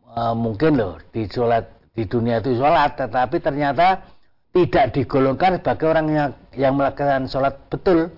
eh, 0.04 0.34
mungkin 0.36 0.76
loh 0.76 1.00
di 1.14 1.24
sholat 1.24 1.80
di 1.96 2.04
dunia 2.04 2.38
itu 2.44 2.54
sholat 2.60 3.00
tetapi 3.00 3.40
ternyata 3.40 4.04
tidak 4.50 4.94
digolongkan 4.94 5.62
sebagai 5.62 5.86
orang 5.86 6.06
yang, 6.10 6.30
yang 6.58 6.74
melakukan 6.74 7.30
sholat 7.30 7.54
betul 7.70 8.10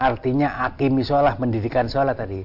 artinya 0.00 0.64
akimi 0.64 1.04
sholat 1.04 1.36
mendirikan 1.36 1.84
sholat 1.92 2.16
tadi. 2.16 2.40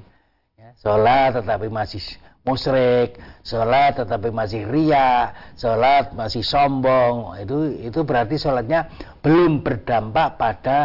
Ya, 0.60 0.76
sholat 0.76 1.40
tetapi 1.40 1.72
masih 1.72 2.04
musyrik 2.46 3.18
sholat 3.42 3.98
tetapi 3.98 4.30
masih 4.30 4.68
ria 4.68 5.32
sholat 5.56 6.12
masih 6.12 6.44
sombong. 6.44 7.40
Itu 7.40 7.72
itu 7.80 8.04
berarti 8.04 8.36
sholatnya 8.36 8.92
belum 9.24 9.64
berdampak 9.64 10.36
pada 10.36 10.78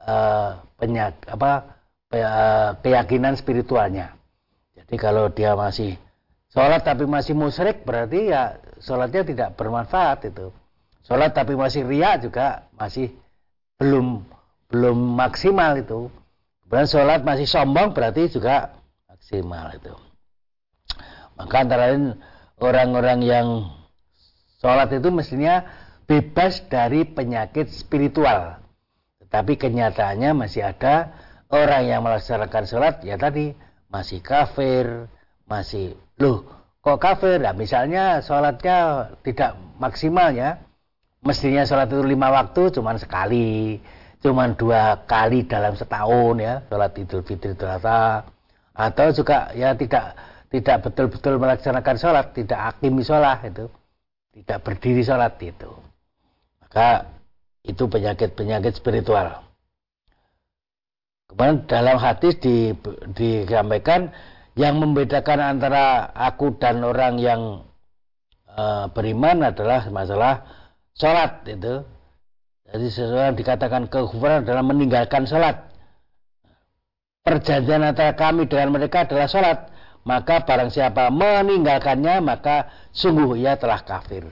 uh, 0.00 0.50
penyak 0.78 1.18
apa 1.26 1.52
uh, 2.14 2.70
keyakinan 2.78 3.34
spiritualnya. 3.34 4.14
Jadi 4.78 4.94
kalau 4.94 5.28
dia 5.34 5.58
masih 5.58 5.98
sholat 6.54 6.86
tapi 6.86 7.04
masih 7.04 7.34
musyrik 7.34 7.82
berarti 7.82 8.30
ya 8.30 8.56
sholatnya 8.78 9.26
tidak 9.26 9.48
bermanfaat 9.58 10.30
itu. 10.30 10.54
Sholat 11.04 11.36
tapi 11.36 11.52
masih 11.52 11.84
ria 11.84 12.16
juga 12.16 12.64
masih 12.80 13.12
belum 13.76 14.24
belum 14.68 15.16
maksimal 15.18 15.80
itu. 15.80 16.08
Kemudian 16.64 16.90
sholat 16.90 17.20
masih 17.22 17.46
sombong 17.46 17.94
berarti 17.94 18.26
juga 18.32 18.74
maksimal 19.06 19.70
itu. 19.76 19.94
Maka 21.38 21.54
antara 21.62 21.94
lain 21.94 22.18
orang-orang 22.58 23.20
yang 23.22 23.46
sholat 24.58 24.90
itu 24.90 25.08
mestinya 25.14 25.62
bebas 26.08 26.64
dari 26.66 27.06
penyakit 27.06 27.70
spiritual. 27.70 28.58
Tetapi 29.22 29.54
kenyataannya 29.58 30.30
masih 30.34 30.66
ada 30.66 31.14
orang 31.50 31.86
yang 31.86 32.00
melaksanakan 32.02 32.64
sholat 32.66 32.94
ya 33.06 33.14
tadi 33.14 33.54
masih 33.90 34.18
kafir, 34.18 35.06
masih 35.46 35.94
loh 36.18 36.42
kok 36.84 37.00
kafir? 37.00 37.40
Nah, 37.40 37.56
misalnya 37.56 38.20
sholatnya 38.20 39.10
tidak 39.24 39.56
maksimal 39.80 40.34
ya. 40.34 40.60
Mestinya 41.24 41.64
sholat 41.64 41.88
itu 41.88 42.04
lima 42.04 42.28
waktu 42.28 42.68
cuman 42.68 43.00
sekali 43.00 43.80
cuma 44.24 44.48
dua 44.56 45.04
kali 45.04 45.44
dalam 45.44 45.76
setahun 45.76 46.40
ya 46.40 46.64
sholat 46.72 46.96
idul 46.96 47.20
fitri 47.20 47.52
adha 47.60 48.24
atau 48.72 49.12
juga 49.12 49.52
ya 49.52 49.76
tidak 49.76 50.16
tidak 50.48 50.76
betul-betul 50.88 51.36
melaksanakan 51.36 51.96
sholat 52.00 52.32
tidak 52.32 52.72
akimi 52.72 53.04
sholat 53.04 53.44
itu 53.44 53.68
tidak 54.34 54.58
berdiri 54.66 55.02
sholat 55.06 55.38
itu. 55.38 55.70
Maka 56.58 57.06
itu 57.62 57.86
penyakit-penyakit 57.86 58.82
spiritual. 58.82 59.46
Kemudian 61.30 61.64
dalam 61.70 61.96
hadis 62.02 62.36
di, 62.42 62.74
disampaikan 63.14 64.10
yang 64.58 64.82
membedakan 64.82 65.54
antara 65.54 66.10
aku 66.12 66.58
dan 66.58 66.82
orang 66.82 67.18
yang 67.22 67.64
uh, 68.50 68.90
beriman 68.90 69.54
adalah 69.54 69.86
masalah 69.88 70.44
sholat 70.98 71.46
itu 71.46 71.86
jadi 72.74 72.90
seseorang 72.90 73.38
dikatakan 73.38 73.86
kekufuran 73.86 74.42
adalah 74.42 74.66
meninggalkan 74.66 75.30
sholat. 75.30 75.62
Perjanjian 77.22 77.86
antara 77.86 78.18
kami 78.18 78.50
dengan 78.50 78.74
mereka 78.74 79.06
adalah 79.06 79.30
sholat. 79.30 79.70
Maka 80.02 80.42
barang 80.42 80.74
siapa 80.74 81.06
meninggalkannya, 81.14 82.18
maka 82.18 82.66
sungguh 82.90 83.38
ia 83.38 83.54
telah 83.54 83.78
kafir. 83.86 84.26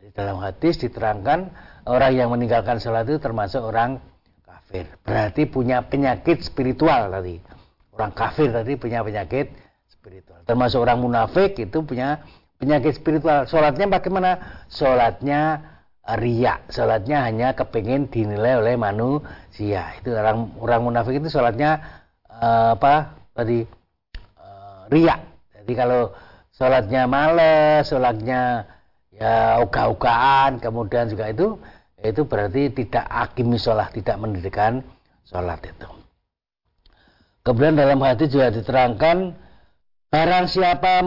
Jadi 0.00 0.16
dalam 0.16 0.40
hadis 0.40 0.80
diterangkan 0.80 1.52
orang 1.84 2.12
yang 2.16 2.32
meninggalkan 2.32 2.80
sholat 2.80 3.04
itu 3.04 3.20
termasuk 3.20 3.60
orang 3.60 4.00
kafir. 4.48 4.88
Berarti 5.04 5.44
punya 5.44 5.84
penyakit 5.84 6.40
spiritual 6.40 7.12
tadi. 7.12 7.36
Orang 7.92 8.16
kafir 8.16 8.48
tadi 8.48 8.80
punya 8.80 9.04
penyakit 9.04 9.52
spiritual. 9.92 10.40
Termasuk 10.48 10.80
orang 10.80 11.04
munafik 11.04 11.60
itu 11.60 11.84
punya 11.84 12.24
penyakit 12.56 12.96
spiritual. 12.96 13.44
Sholatnya 13.44 13.92
bagaimana? 13.92 14.64
Sholatnya 14.72 15.73
ria. 16.20 16.60
Sholatnya 16.68 17.24
hanya 17.24 17.56
kepingin 17.56 18.12
dinilai 18.12 18.60
oleh 18.60 18.74
manusia. 18.76 19.96
Itu 20.00 20.12
orang 20.12 20.52
orang 20.60 20.80
munafik 20.84 21.16
itu 21.16 21.32
sholatnya 21.32 21.80
uh, 22.28 22.76
apa 22.76 23.16
tadi 23.32 23.64
uh, 24.36 24.84
ria. 24.92 25.16
Jadi 25.56 25.72
kalau 25.72 26.12
sholatnya 26.52 27.08
males, 27.08 27.88
sholatnya 27.88 28.68
ya 29.14 29.62
uga-ugaan, 29.64 30.60
kemudian 30.60 31.08
juga 31.08 31.32
itu 31.32 31.56
itu 32.04 32.20
berarti 32.28 32.68
tidak 32.68 33.08
akimi 33.08 33.56
sholat, 33.56 33.88
tidak 33.96 34.20
mendirikan 34.20 34.84
sholat 35.24 35.64
itu. 35.64 35.88
Kemudian 37.44 37.76
dalam 37.80 38.00
hadis 38.04 38.28
juga 38.28 38.52
diterangkan 38.52 39.32
barang 40.12 40.46
siapa 40.52 41.00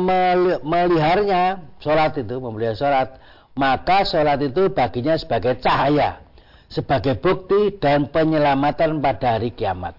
meliharnya 0.65 1.61
sholat 1.81 2.17
itu, 2.17 2.41
memelihara 2.41 2.77
sholat, 2.77 3.09
maka 3.57 4.05
sholat 4.05 4.39
itu 4.45 4.69
baginya 4.69 5.17
sebagai 5.17 5.57
cahaya, 5.57 6.21
sebagai 6.69 7.17
bukti 7.17 7.75
dan 7.81 8.13
penyelamatan 8.13 9.01
pada 9.01 9.35
hari 9.35 9.51
kiamat. 9.51 9.97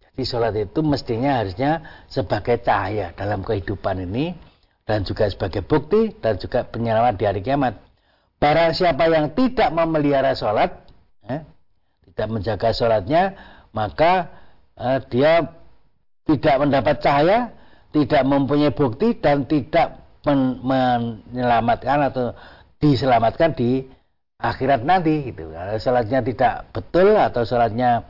Jadi 0.00 0.22
sholat 0.24 0.56
itu 0.56 0.80
mestinya 0.80 1.44
harusnya 1.44 1.84
sebagai 2.08 2.58
cahaya 2.64 3.12
dalam 3.14 3.44
kehidupan 3.44 4.08
ini 4.08 4.32
dan 4.88 5.04
juga 5.04 5.28
sebagai 5.28 5.62
bukti 5.62 6.10
dan 6.18 6.40
juga 6.40 6.66
penyelamat 6.66 7.14
di 7.20 7.24
hari 7.28 7.40
kiamat. 7.44 7.78
Barang 8.40 8.72
siapa 8.72 9.04
yang 9.12 9.36
tidak 9.36 9.68
memelihara 9.70 10.32
sholat, 10.32 10.72
eh, 11.28 11.44
tidak 12.10 12.28
menjaga 12.32 12.72
sholatnya, 12.72 13.36
maka 13.76 14.32
uh, 14.80 14.98
dia 15.12 15.44
tidak 16.24 16.56
mendapat 16.56 16.96
cahaya, 17.04 17.52
tidak 17.92 18.22
mempunyai 18.24 18.72
bukti 18.72 19.18
dan 19.20 19.44
tidak 19.44 20.00
men 20.24 20.60
menyelamatkan 20.60 22.12
atau 22.12 22.36
diselamatkan 22.80 23.52
di 23.54 23.84
akhirat 24.40 24.82
nanti 24.82 25.30
gitu. 25.30 25.52
Kalau 25.52 25.76
sholatnya 25.76 26.20
tidak 26.24 26.54
betul 26.72 27.14
atau 27.14 27.44
sholatnya 27.44 28.08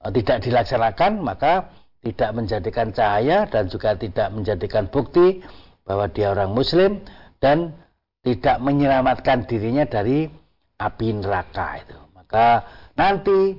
uh, 0.00 0.10
tidak 0.14 0.46
dilaksanakan 0.46 1.20
maka 1.20 1.74
tidak 2.02 2.30
menjadikan 2.34 2.94
cahaya 2.94 3.46
dan 3.50 3.66
juga 3.66 3.94
tidak 3.98 4.30
menjadikan 4.30 4.86
bukti 4.90 5.42
bahwa 5.82 6.06
dia 6.10 6.34
orang 6.34 6.54
muslim 6.54 7.02
dan 7.42 7.74
tidak 8.22 8.62
menyelamatkan 8.62 9.46
dirinya 9.50 9.82
dari 9.86 10.30
api 10.78 11.08
neraka 11.18 11.82
itu. 11.82 11.98
Maka 12.14 12.66
nanti 12.94 13.58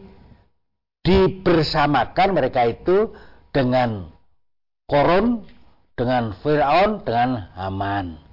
dibersamakan 1.04 2.30
mereka 2.32 2.64
itu 2.64 3.12
dengan 3.52 4.08
Korun, 4.88 5.48
dengan 5.96 6.36
Fir'aun, 6.36 7.04
dengan 7.08 7.52
Haman 7.56 8.33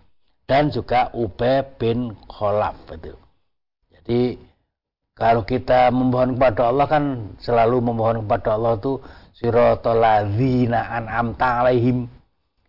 dan 0.50 0.75
juga 0.75 1.14
Ubay 1.14 1.62
bin 1.78 2.19
Kholaf 2.26 2.75
itu. 2.90 3.14
Jadi 3.95 4.35
kalau 5.14 5.47
kita 5.47 5.95
memohon 5.95 6.35
kepada 6.35 6.75
Allah 6.75 6.90
kan 6.90 7.04
selalu 7.38 7.78
memohon 7.78 8.26
kepada 8.26 8.59
Allah 8.59 8.75
itu 8.75 8.99
siratal 9.38 10.02
ladzina 10.02 10.90
an'amta 10.90 11.62
alaihim. 11.62 12.11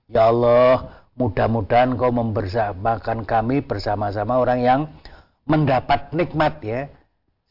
Ya 0.06 0.30
Allah, 0.30 1.02
mudah-mudahan 1.18 1.98
kau 1.98 2.14
membersamakan 2.14 3.26
kami 3.26 3.66
bersama-sama 3.66 4.38
orang 4.38 4.62
yang 4.62 4.82
mendapat 5.50 6.14
nikmat 6.14 6.62
ya 6.62 6.86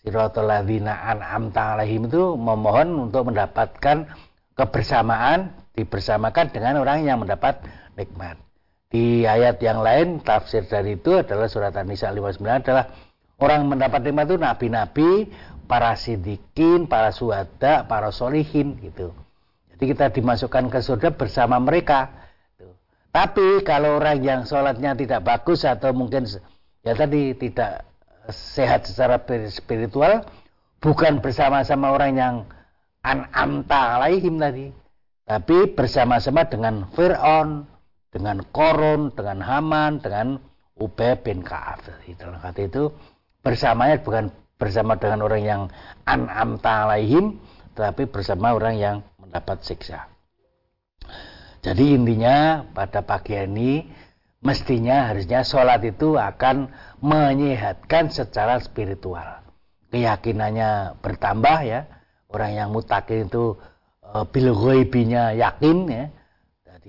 Siratul 0.01 0.49
ladzina 0.49 0.97
an'amta 1.11 1.77
alaihim 1.77 2.09
itu 2.09 2.39
memohon 2.39 3.11
untuk 3.11 3.29
mendapatkan 3.29 4.09
kebersamaan 4.57 5.53
dibersamakan 5.77 6.55
dengan 6.55 6.81
orang 6.81 7.05
yang 7.05 7.21
mendapat 7.21 7.61
nikmat. 8.01 8.41
Di 8.91 9.23
ayat 9.23 9.63
yang 9.63 9.87
lain 9.87 10.19
tafsir 10.19 10.67
dari 10.67 10.99
itu 10.99 11.15
adalah 11.15 11.47
surat 11.47 11.71
An-Nisa 11.79 12.11
59 12.11 12.43
adalah 12.43 12.91
orang 13.39 13.71
mendapat 13.71 14.03
nikmat 14.03 14.27
itu 14.27 14.37
nabi-nabi, 14.43 15.11
para 15.71 15.95
sidikin, 15.95 16.91
para 16.91 17.15
suhada, 17.15 17.87
para 17.87 18.11
solihin 18.11 18.75
gitu. 18.83 19.15
Jadi 19.71 19.85
kita 19.95 20.11
dimasukkan 20.11 20.67
ke 20.67 20.83
surga 20.83 21.15
bersama 21.15 21.63
mereka. 21.63 22.11
Tapi 23.15 23.63
kalau 23.63 24.03
orang 24.03 24.19
yang 24.27 24.43
sholatnya 24.43 24.99
tidak 24.99 25.23
bagus 25.23 25.63
atau 25.63 25.95
mungkin 25.95 26.27
ya 26.83 26.95
tadi 26.99 27.35
tidak 27.39 27.87
sehat 28.31 28.91
secara 28.91 29.23
spiritual 29.51 30.27
bukan 30.83 31.23
bersama-sama 31.23 31.95
orang 31.95 32.13
yang 32.19 32.35
an'amta 33.07 33.99
alaihim 33.99 34.39
tadi 34.39 34.67
tapi 35.27 35.71
bersama-sama 35.75 36.47
dengan 36.47 36.87
Fir'aun 36.95 37.70
dengan 38.11 38.43
Korun, 38.51 39.15
dengan 39.15 39.39
Haman, 39.43 40.03
dengan 40.03 40.39
Ubay 40.81 41.19
bin 41.21 41.45
Ka'ab 41.45 41.85
dalam 42.19 42.41
kata 42.41 42.61
itu 42.67 42.91
bersamanya 43.45 44.01
bukan 44.01 44.33
bersama 44.57 44.97
dengan 44.97 45.25
orang 45.25 45.43
yang 45.45 45.63
an'amta 46.09 46.89
alaihim 46.89 47.37
tapi 47.77 48.09
bersama 48.09 48.53
orang 48.57 48.77
yang 48.77 48.97
mendapat 49.21 49.61
siksa 49.61 50.09
jadi 51.61 52.01
intinya 52.01 52.65
pada 52.73 53.05
pagi 53.05 53.37
ini 53.37 53.85
mestinya 54.41 55.13
harusnya 55.13 55.45
sholat 55.45 55.85
itu 55.85 56.17
akan 56.17 56.73
menyehatkan 57.05 58.09
secara 58.09 58.57
spiritual. 58.65 59.45
Keyakinannya 59.93 61.01
bertambah 61.05 61.59
ya. 61.69 61.81
Orang 62.33 62.57
yang 62.57 62.69
mutakin 62.73 63.29
itu 63.29 63.61
e, 64.01 64.25
bil 64.33 64.57
yakin 65.37 65.77
ya. 65.93 66.05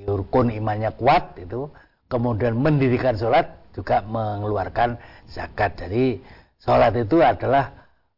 Jadi 0.02 0.10
rukun 0.10 0.50
imannya 0.50 0.98
kuat 0.98 1.38
itu. 1.38 1.70
Kemudian 2.10 2.58
mendirikan 2.58 3.14
sholat 3.14 3.54
juga 3.72 4.02
mengeluarkan 4.02 4.98
zakat. 5.30 5.78
Jadi 5.78 6.18
sholat 6.58 6.98
itu 6.98 7.22
adalah 7.22 7.72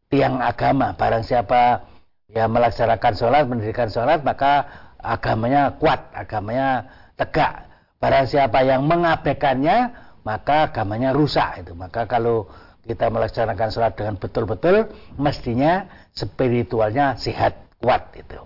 tiang 0.07 0.39
agama. 0.39 0.95
Barang 0.95 1.27
siapa 1.27 1.83
ya 2.31 2.47
melaksanakan 2.47 3.13
sholat, 3.13 3.43
mendirikan 3.51 3.91
sholat, 3.91 4.23
maka 4.23 4.65
agamanya 5.03 5.75
kuat, 5.75 6.09
agamanya 6.15 6.87
tegak 7.19 7.73
Barang 8.03 8.27
siapa 8.27 8.67
yang 8.67 8.83
mengabaikannya, 8.83 9.95
maka 10.27 10.67
agamanya 10.67 11.15
rusak 11.15 11.63
itu. 11.63 11.71
Maka 11.71 12.03
kalau 12.03 12.51
kita 12.83 13.07
melaksanakan 13.07 13.71
sholat 13.71 13.95
dengan 13.95 14.19
betul-betul, 14.19 14.91
mestinya 15.15 15.87
spiritualnya 16.11 17.15
sehat, 17.15 17.55
kuat 17.79 18.11
itu. 18.19 18.43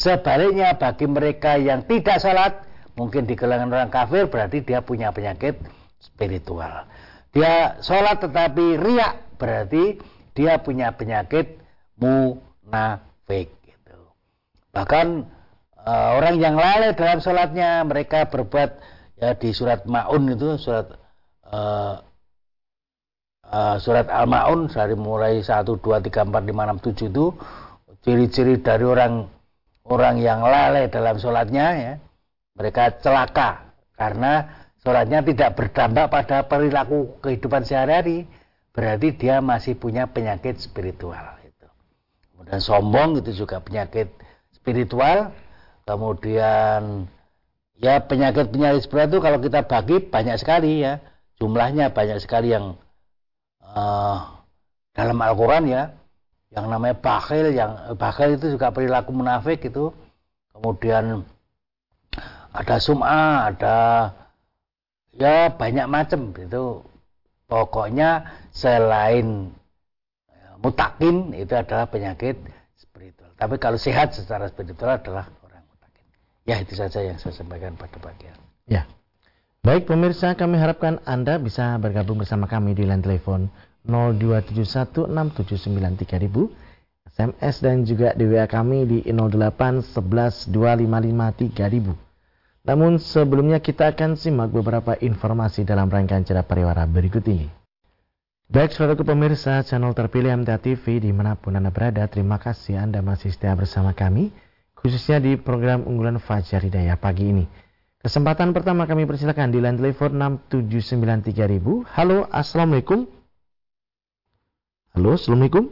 Sebaliknya 0.00 0.80
bagi 0.80 1.04
mereka 1.04 1.60
yang 1.60 1.84
tidak 1.84 2.16
sholat, 2.16 2.64
mungkin 2.94 3.26
di 3.26 3.34
kalangan 3.34 3.70
orang 3.70 3.90
kafir 3.90 4.30
berarti 4.30 4.62
dia 4.62 4.82
punya 4.82 5.10
penyakit 5.10 5.58
spiritual. 5.98 6.86
Dia 7.34 7.82
sholat 7.82 8.22
tetapi 8.22 8.78
riak 8.78 9.38
berarti 9.38 9.98
dia 10.34 10.62
punya 10.62 10.94
penyakit 10.94 11.58
munafik. 11.98 13.50
Gitu. 13.62 13.98
Bahkan 14.70 15.06
uh, 15.82 16.10
orang 16.18 16.38
yang 16.38 16.54
lalai 16.54 16.94
dalam 16.94 17.18
sholatnya 17.18 17.82
mereka 17.82 18.30
berbuat 18.30 18.70
ya 19.18 19.34
di 19.38 19.50
surat 19.54 19.86
Maun 19.86 20.30
itu 20.34 20.58
surat 20.58 20.90
uh, 21.50 22.02
surat 23.78 24.10
Al-Maun 24.10 24.66
dari 24.66 24.98
mulai 24.98 25.38
1 25.38 25.62
2 25.62 25.78
3 25.78 26.10
4 26.10 26.26
5 26.26 26.34
6 26.34 26.90
7 26.90 27.10
itu 27.14 27.26
ciri-ciri 28.02 28.58
dari 28.58 28.82
orang 28.82 29.30
orang 29.86 30.18
yang 30.18 30.42
lalai 30.42 30.90
dalam 30.90 31.14
sholatnya 31.20 31.66
ya 31.78 31.94
mereka 32.54 32.94
celaka 33.02 33.74
karena 33.98 34.46
sholatnya 34.82 35.26
tidak 35.26 35.58
berdampak 35.58 36.06
pada 36.10 36.46
perilaku 36.46 37.18
kehidupan 37.22 37.66
sehari-hari. 37.66 38.26
Berarti 38.74 39.14
dia 39.14 39.38
masih 39.38 39.78
punya 39.78 40.10
penyakit 40.10 40.58
spiritual 40.58 41.38
itu 41.46 41.66
kemudian 42.34 42.58
sombong 42.58 43.22
itu 43.22 43.46
juga 43.46 43.62
penyakit 43.62 44.10
spiritual. 44.50 45.30
Kemudian 45.84 47.06
ya 47.78 48.00
penyakit-penyakit 48.02 48.88
seperti 48.88 49.14
itu 49.14 49.18
kalau 49.20 49.38
kita 49.38 49.60
bagi 49.64 49.96
banyak 50.02 50.36
sekali 50.42 50.82
ya. 50.82 50.98
Jumlahnya 51.38 51.94
banyak 51.94 52.18
sekali 52.22 52.50
yang 52.50 52.78
uh, 53.62 54.42
dalam 54.90 55.18
Al-Quran 55.22 55.70
ya. 55.70 55.82
Yang 56.54 56.66
namanya 56.70 56.96
bakhil 56.98 57.46
yang 57.50 57.72
bakhil 57.98 58.38
itu 58.38 58.54
juga 58.54 58.70
perilaku 58.70 59.10
munafik 59.10 59.64
itu 59.66 59.90
kemudian 60.54 61.26
ada 62.54 62.76
sum'ah 62.78 63.50
ada 63.50 63.78
ya 65.10 65.50
banyak 65.50 65.90
macam 65.90 66.30
itu 66.38 66.86
pokoknya 67.50 68.30
selain 68.54 69.50
ya, 70.30 70.46
mutakin 70.62 71.34
itu 71.34 71.58
adalah 71.58 71.90
penyakit 71.90 72.38
spiritual 72.78 73.34
tapi 73.34 73.58
kalau 73.58 73.74
sehat 73.74 74.14
secara 74.14 74.46
spiritual 74.46 74.94
adalah 74.94 75.26
Ya 76.44 76.60
itu 76.60 76.76
saja 76.76 77.00
yang 77.00 77.16
saya 77.16 77.32
sampaikan 77.32 77.72
pada 77.72 77.96
pagi 77.96 78.28
ini. 78.28 78.36
Ya. 78.68 78.84
Baik 79.64 79.88
pemirsa, 79.88 80.36
kami 80.36 80.60
harapkan 80.60 81.00
Anda 81.08 81.40
bisa 81.40 81.80
bergabung 81.80 82.20
bersama 82.20 82.44
kami 82.44 82.76
di 82.76 82.84
line 82.84 83.00
telepon 83.00 83.48
02716793000, 83.88 86.52
SMS 87.08 87.64
dan 87.64 87.88
juga 87.88 88.12
di 88.12 88.28
WA 88.28 88.44
kami 88.44 88.84
di 88.84 89.00
08 89.08 89.80
11 89.88 90.52
255 90.52 91.56
3000. 91.56 91.96
Namun 92.64 92.96
sebelumnya 92.96 93.60
kita 93.60 93.92
akan 93.92 94.16
simak 94.16 94.48
beberapa 94.48 94.96
informasi 94.96 95.68
dalam 95.68 95.92
rangkaian 95.92 96.24
cerita 96.24 96.48
pariwara 96.48 96.88
berikut 96.88 97.20
ini. 97.28 97.44
Baik 98.48 98.72
saudara 98.72 98.96
pemirsa 98.96 99.60
channel 99.64 99.92
terpilih 99.92 100.32
MTA 100.32 100.56
TV 100.60 101.00
di 101.00 101.12
mana 101.12 101.36
pun 101.36 101.60
Anda 101.60 101.68
berada, 101.68 102.08
terima 102.08 102.40
kasih 102.40 102.80
Anda 102.80 103.04
masih 103.04 103.36
setia 103.36 103.52
bersama 103.52 103.92
kami, 103.92 104.32
khususnya 104.80 105.20
di 105.20 105.36
program 105.36 105.84
unggulan 105.84 106.16
Fajar 106.16 106.64
Hidayah 106.64 106.96
pagi 106.96 107.36
ini. 107.36 107.44
Kesempatan 108.00 108.56
pertama 108.56 108.88
kami 108.88 109.04
persilakan 109.08 109.52
di 109.52 109.60
line 109.60 109.80
telepon 109.80 110.40
6793000. 110.48 111.88
Halo, 111.88 112.28
Assalamualaikum. 112.32 113.08
Halo, 114.96 115.16
Assalamualaikum. 115.16 115.68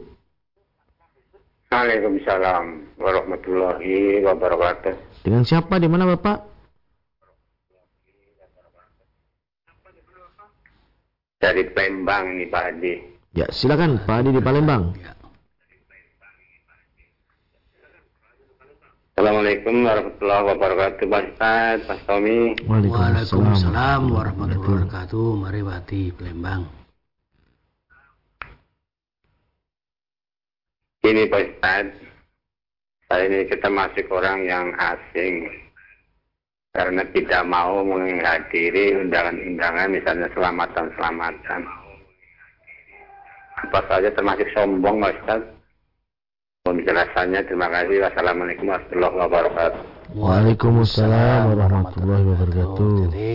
Waalaikumsalam 1.73 2.65
warahmatullahi 3.01 4.21
wabarakatuh. 4.29 5.25
Dengan 5.25 5.41
siapa? 5.41 5.81
Di 5.81 5.89
mana 5.89 6.05
Bapak? 6.05 6.52
Dari 11.43 11.67
Palembang 11.75 12.39
nih 12.39 12.47
Pak 12.47 12.63
Adi. 12.71 12.93
Ya, 13.35 13.43
silakan 13.51 13.99
Pak 14.07 14.23
Adi 14.23 14.31
di 14.31 14.39
Palembang. 14.39 14.95
Ya. 14.95 15.11
Assalamualaikum 19.13 19.83
warahmatullahi 19.83 20.43
wabarakatuh 20.55 21.05
Pak 21.05 21.23
Ustaz, 21.35 21.77
Pak 21.83 21.99
Tommy. 22.07 22.55
Waalaikumsalam 22.63 24.01
warahmatullahi 24.07 24.87
wabarakatuh. 24.87 25.27
Mari 25.43 25.59
Pak 25.67 25.77
Adi, 25.83 26.01
Palembang. 26.15 26.61
Ini 31.03 31.23
Pak 31.27 31.41
Ustaz, 31.43 31.85
saya 33.11 33.23
ini 33.27 33.51
kita 33.51 33.67
masih 33.67 34.07
orang 34.07 34.47
yang 34.47 34.71
asing 34.79 35.51
karena 36.73 37.05
tidak 37.13 37.45
mau 37.45 37.85
menghadiri 37.85 38.97
undangan-undangan 38.97 39.93
misalnya 39.93 40.27
selamatan-selamatan. 40.33 41.61
Apa 43.63 43.79
saja 43.85 44.09
termasuk 44.09 44.49
sombong 44.57 44.97
Pak 44.97 45.13
Ustaz? 45.21 45.41
Penjelasannya 46.65 47.45
terima 47.45 47.69
kasih. 47.69 48.01
Wassalamualaikum 48.01 48.65
warahmatullahi 48.73 49.15
wabarakatuh. 49.21 49.81
Waalaikumsalam 50.17 51.39
warahmatullahi 51.53 52.23
wabarakatuh. 52.25 52.89
Jadi 53.07 53.31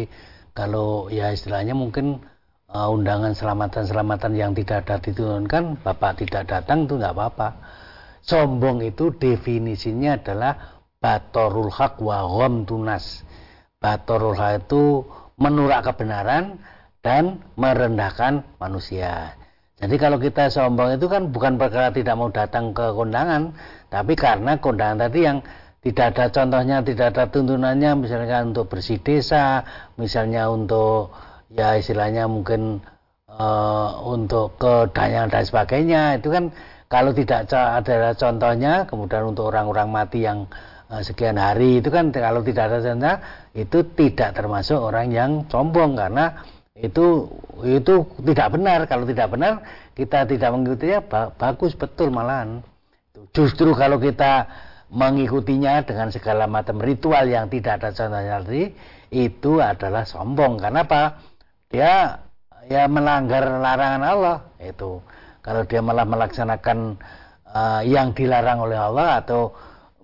kalau 0.51 1.07
ya 1.07 1.31
istilahnya 1.31 1.79
mungkin 1.79 2.19
uh, 2.75 2.91
undangan 2.91 3.39
selamatan-selamatan 3.39 4.35
yang 4.35 4.53
tidak 4.59 4.83
ada 4.83 4.99
diturunkan, 4.99 5.79
Bapak 5.87 6.27
tidak 6.27 6.51
datang 6.51 6.91
itu 6.91 6.99
nggak 6.99 7.15
apa-apa. 7.15 7.49
Sombong 8.27 8.83
itu 8.83 9.15
definisinya 9.15 10.19
adalah 10.19 10.83
batorul 10.99 11.71
haq 11.71 12.03
wa 12.03 12.27
tunas. 12.67 13.23
Batorul 13.79 14.35
itu 14.59 15.07
menurak 15.39 15.87
kebenaran 15.87 16.59
dan 16.99 17.39
merendahkan 17.55 18.43
manusia. 18.59 19.39
Jadi 19.79 19.95
kalau 19.95 20.19
kita 20.19 20.51
sombong 20.51 20.99
itu 20.99 21.07
kan 21.07 21.31
bukan 21.31 21.55
perkara 21.55 21.95
tidak 21.95 22.19
mau 22.19 22.27
datang 22.35 22.75
ke 22.75 22.91
kondangan, 22.91 23.55
tapi 23.87 24.19
karena 24.19 24.59
kondangan 24.59 25.07
tadi 25.07 25.23
yang 25.23 25.39
tidak 25.79 26.19
ada 26.19 26.27
contohnya, 26.35 26.83
tidak 26.83 27.15
ada 27.15 27.31
tuntunannya, 27.31 28.03
misalnya 28.03 28.43
untuk 28.43 28.67
bersih 28.67 28.99
desa, 28.99 29.63
misalnya 29.95 30.51
untuk 30.51 31.15
ya 31.55 31.79
istilahnya 31.79 32.27
mungkin 32.27 32.83
uh, 33.31 34.03
untuk 34.03 34.59
kedanyangan 34.59 35.31
dan 35.31 35.45
sebagainya, 35.47 36.03
itu 36.19 36.35
kan 36.35 36.51
kalau 36.91 37.15
tidak 37.15 37.47
ada 37.55 38.11
contohnya, 38.19 38.91
kemudian 38.91 39.31
untuk 39.31 39.55
orang-orang 39.55 39.87
mati 39.87 40.27
yang 40.27 40.51
sekian 40.89 41.37
hari 41.37 41.85
itu 41.85 41.93
kan 41.93 42.09
kalau 42.09 42.41
tidak 42.41 42.73
ada 42.73 42.79
contohnya, 42.81 43.15
itu 43.53 43.79
tidak 43.93 44.33
termasuk 44.33 44.81
orang 44.81 45.13
yang 45.13 45.31
sombong 45.53 46.01
karena 46.01 46.41
itu 46.73 47.29
itu 47.61 48.09
tidak 48.25 48.49
benar. 48.57 48.89
Kalau 48.89 49.05
tidak 49.05 49.29
benar 49.29 49.61
kita 49.93 50.25
tidak 50.25 50.49
mengikutinya 50.55 51.01
bagus 51.37 51.77
betul 51.77 52.09
malahan. 52.09 52.65
Justru 53.37 53.77
kalau 53.77 54.01
kita 54.01 54.49
mengikutinya 54.89 55.85
dengan 55.85 56.09
segala 56.09 56.49
macam 56.49 56.81
ritual 56.81 57.29
yang 57.29 57.53
tidak 57.53 57.85
ada 57.85 57.93
contohnya 57.93 58.41
tadi 58.41 58.73
itu 59.13 59.61
adalah 59.61 60.09
sombong. 60.09 60.57
Karena 60.57 60.89
apa 60.89 61.03
dia 61.69 62.25
ya 62.65 62.89
melanggar 62.89 63.45
larangan 63.61 64.03
Allah 64.07 64.37
itu. 64.57 65.05
Kalau 65.45 65.65
dia 65.69 65.85
malah 65.85 66.09
melaksanakan 66.09 66.97
uh, 67.49 67.81
yang 67.85 68.17
dilarang 68.17 68.65
oleh 68.65 68.77
Allah 68.77 69.21
atau 69.21 69.53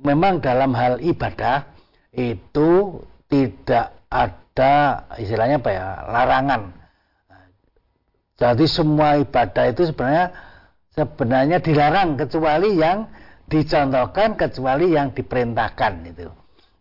memang 0.04 0.38
dalam 0.44 0.76
hal 0.76 1.00
ibadah 1.00 1.64
itu 2.14 3.00
tidak 3.26 3.96
ada 4.12 5.02
istilahnya 5.18 5.58
apa 5.58 5.70
ya 5.72 5.86
larangan. 6.06 6.62
Jadi 8.38 8.64
semua 8.70 9.18
ibadah 9.18 9.64
itu 9.72 9.90
sebenarnya 9.90 10.26
sebenarnya 10.94 11.58
dilarang 11.58 12.14
kecuali 12.20 12.78
yang 12.78 13.10
dicontohkan 13.50 14.38
kecuali 14.38 14.94
yang 14.94 15.10
diperintahkan 15.10 15.92
itu. 16.14 16.30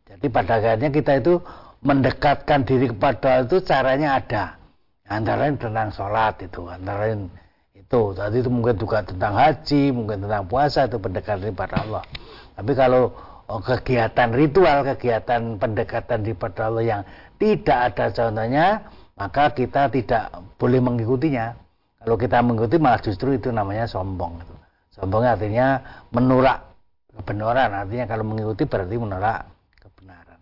Jadi 0.05 0.25
pada 0.29 0.61
akhirnya 0.61 0.89
kita 0.93 1.11
itu 1.23 1.41
mendekatkan 1.83 2.63
diri 2.63 2.93
kepada 2.93 3.43
itu 3.43 3.59
caranya 3.65 4.21
ada. 4.21 4.43
Antara 5.03 5.45
lain 5.45 5.59
tentang 5.59 5.91
sholat 5.91 6.39
itu, 6.39 6.63
antara 6.71 7.11
lain 7.11 7.27
itu. 7.83 8.01
Tadi 8.15 8.35
itu 8.39 8.49
mungkin 8.49 8.79
juga 8.79 9.03
tentang 9.03 9.35
haji, 9.35 9.91
mungkin 9.91 10.23
tentang 10.23 10.47
puasa 10.47 10.87
itu 10.87 10.97
pendekatan 10.97 11.51
kepada 11.51 11.83
Allah. 11.83 12.03
Tapi 12.55 12.71
kalau 12.73 13.11
oh, 13.51 13.61
kegiatan 13.61 14.31
ritual, 14.31 14.87
kegiatan 14.95 15.59
pendekatan 15.59 16.23
kepada 16.23 16.71
Allah 16.71 16.83
yang 16.83 17.01
tidak 17.37 17.79
ada 17.93 18.05
contohnya, 18.15 18.65
maka 19.19 19.51
kita 19.51 19.91
tidak 19.91 20.31
boleh 20.55 20.79
mengikutinya. 20.79 21.59
Kalau 22.03 22.15
kita 22.19 22.43
mengikuti 22.43 22.75
malah 22.79 22.99
justru 22.99 23.35
itu 23.35 23.47
namanya 23.51 23.87
sombong. 23.87 24.43
Sombongnya 24.91 25.39
artinya 25.39 25.67
menolak 26.11 26.67
kebenaran. 27.15 27.71
Artinya 27.71 28.05
kalau 28.11 28.27
mengikuti 28.27 28.67
berarti 28.67 28.95
menolak 28.99 29.47
kebenaran. 29.79 30.39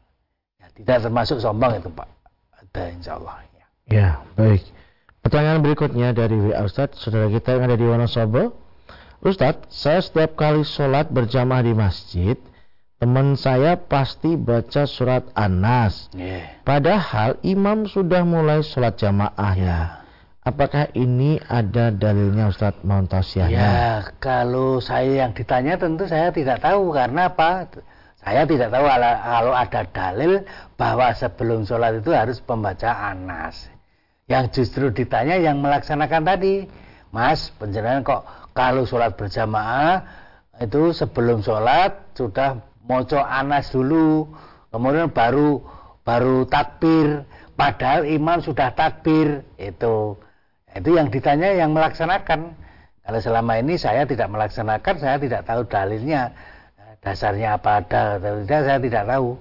Ya, 0.58 0.68
tidak 0.74 0.98
termasuk 1.06 1.38
sombong 1.38 1.78
itu 1.78 1.90
Pak. 1.94 2.10
Ada 2.58 2.84
insya 2.98 3.12
Allah. 3.22 3.36
Ya. 3.54 3.66
ya, 3.94 4.10
baik. 4.34 4.81
Pertanyaan 5.22 5.62
berikutnya 5.62 6.18
dari 6.18 6.34
WA 6.34 6.66
Ustadz, 6.66 6.98
saudara 6.98 7.30
kita 7.30 7.54
yang 7.54 7.70
ada 7.70 7.78
di 7.78 7.86
Wonosobo. 7.86 8.58
Ustadz, 9.22 9.70
saya 9.70 10.02
setiap 10.02 10.34
kali 10.34 10.66
sholat 10.66 11.14
berjamaah 11.14 11.62
di 11.62 11.78
masjid, 11.78 12.34
teman 12.98 13.38
saya 13.38 13.78
pasti 13.78 14.34
baca 14.34 14.90
surat 14.90 15.30
Anas. 15.38 16.10
Yeah. 16.18 16.58
Padahal 16.66 17.38
imam 17.46 17.86
sudah 17.86 18.26
mulai 18.26 18.66
sholat 18.66 18.98
jamaah 18.98 19.54
ya. 19.54 19.82
Apakah 20.42 20.90
ini 20.98 21.38
ada 21.38 21.94
dalilnya 21.94 22.50
Ustadz 22.50 22.82
Montosiahnya? 22.82 23.62
Ya, 23.62 23.94
kalau 24.18 24.82
saya 24.82 25.22
yang 25.22 25.38
ditanya 25.38 25.78
tentu 25.78 26.10
saya 26.10 26.34
tidak 26.34 26.66
tahu 26.66 26.90
karena 26.98 27.30
apa? 27.30 27.70
Saya 28.26 28.50
tidak 28.50 28.74
tahu 28.74 28.90
kalau 28.90 29.54
ada 29.54 29.82
dalil 29.86 30.42
bahwa 30.82 31.14
sebelum 31.14 31.62
sholat 31.70 32.02
itu 32.02 32.10
harus 32.10 32.42
pembaca 32.42 32.90
Anas. 32.90 33.70
Yang 34.32 34.64
justru 34.64 34.96
ditanya 34.96 35.36
yang 35.36 35.60
melaksanakan 35.60 36.24
tadi, 36.24 36.64
Mas, 37.12 37.52
penjelasan 37.60 38.08
kok 38.08 38.24
kalau 38.56 38.88
sholat 38.88 39.20
berjamaah 39.20 40.08
itu 40.64 40.96
sebelum 40.96 41.44
sholat 41.44 42.16
sudah 42.16 42.64
moco 42.88 43.20
anas 43.20 43.76
dulu 43.76 44.32
kemudian 44.72 45.12
baru 45.12 45.60
baru 46.08 46.48
takbir 46.48 47.28
padahal 47.60 48.08
imam 48.08 48.40
sudah 48.40 48.72
takbir 48.72 49.44
itu. 49.60 50.16
Itu 50.72 50.90
yang 50.96 51.12
ditanya 51.12 51.52
yang 51.52 51.76
melaksanakan. 51.76 52.56
Kalau 53.04 53.20
selama 53.20 53.60
ini 53.60 53.76
saya 53.76 54.08
tidak 54.08 54.32
melaksanakan 54.32 54.96
saya 54.96 55.20
tidak 55.20 55.44
tahu 55.44 55.68
dalilnya. 55.68 56.32
Dasarnya 57.04 57.60
apa 57.60 57.84
ada 57.84 58.22
tidak 58.22 58.62
saya 58.64 58.80
tidak 58.80 59.04
tahu 59.10 59.36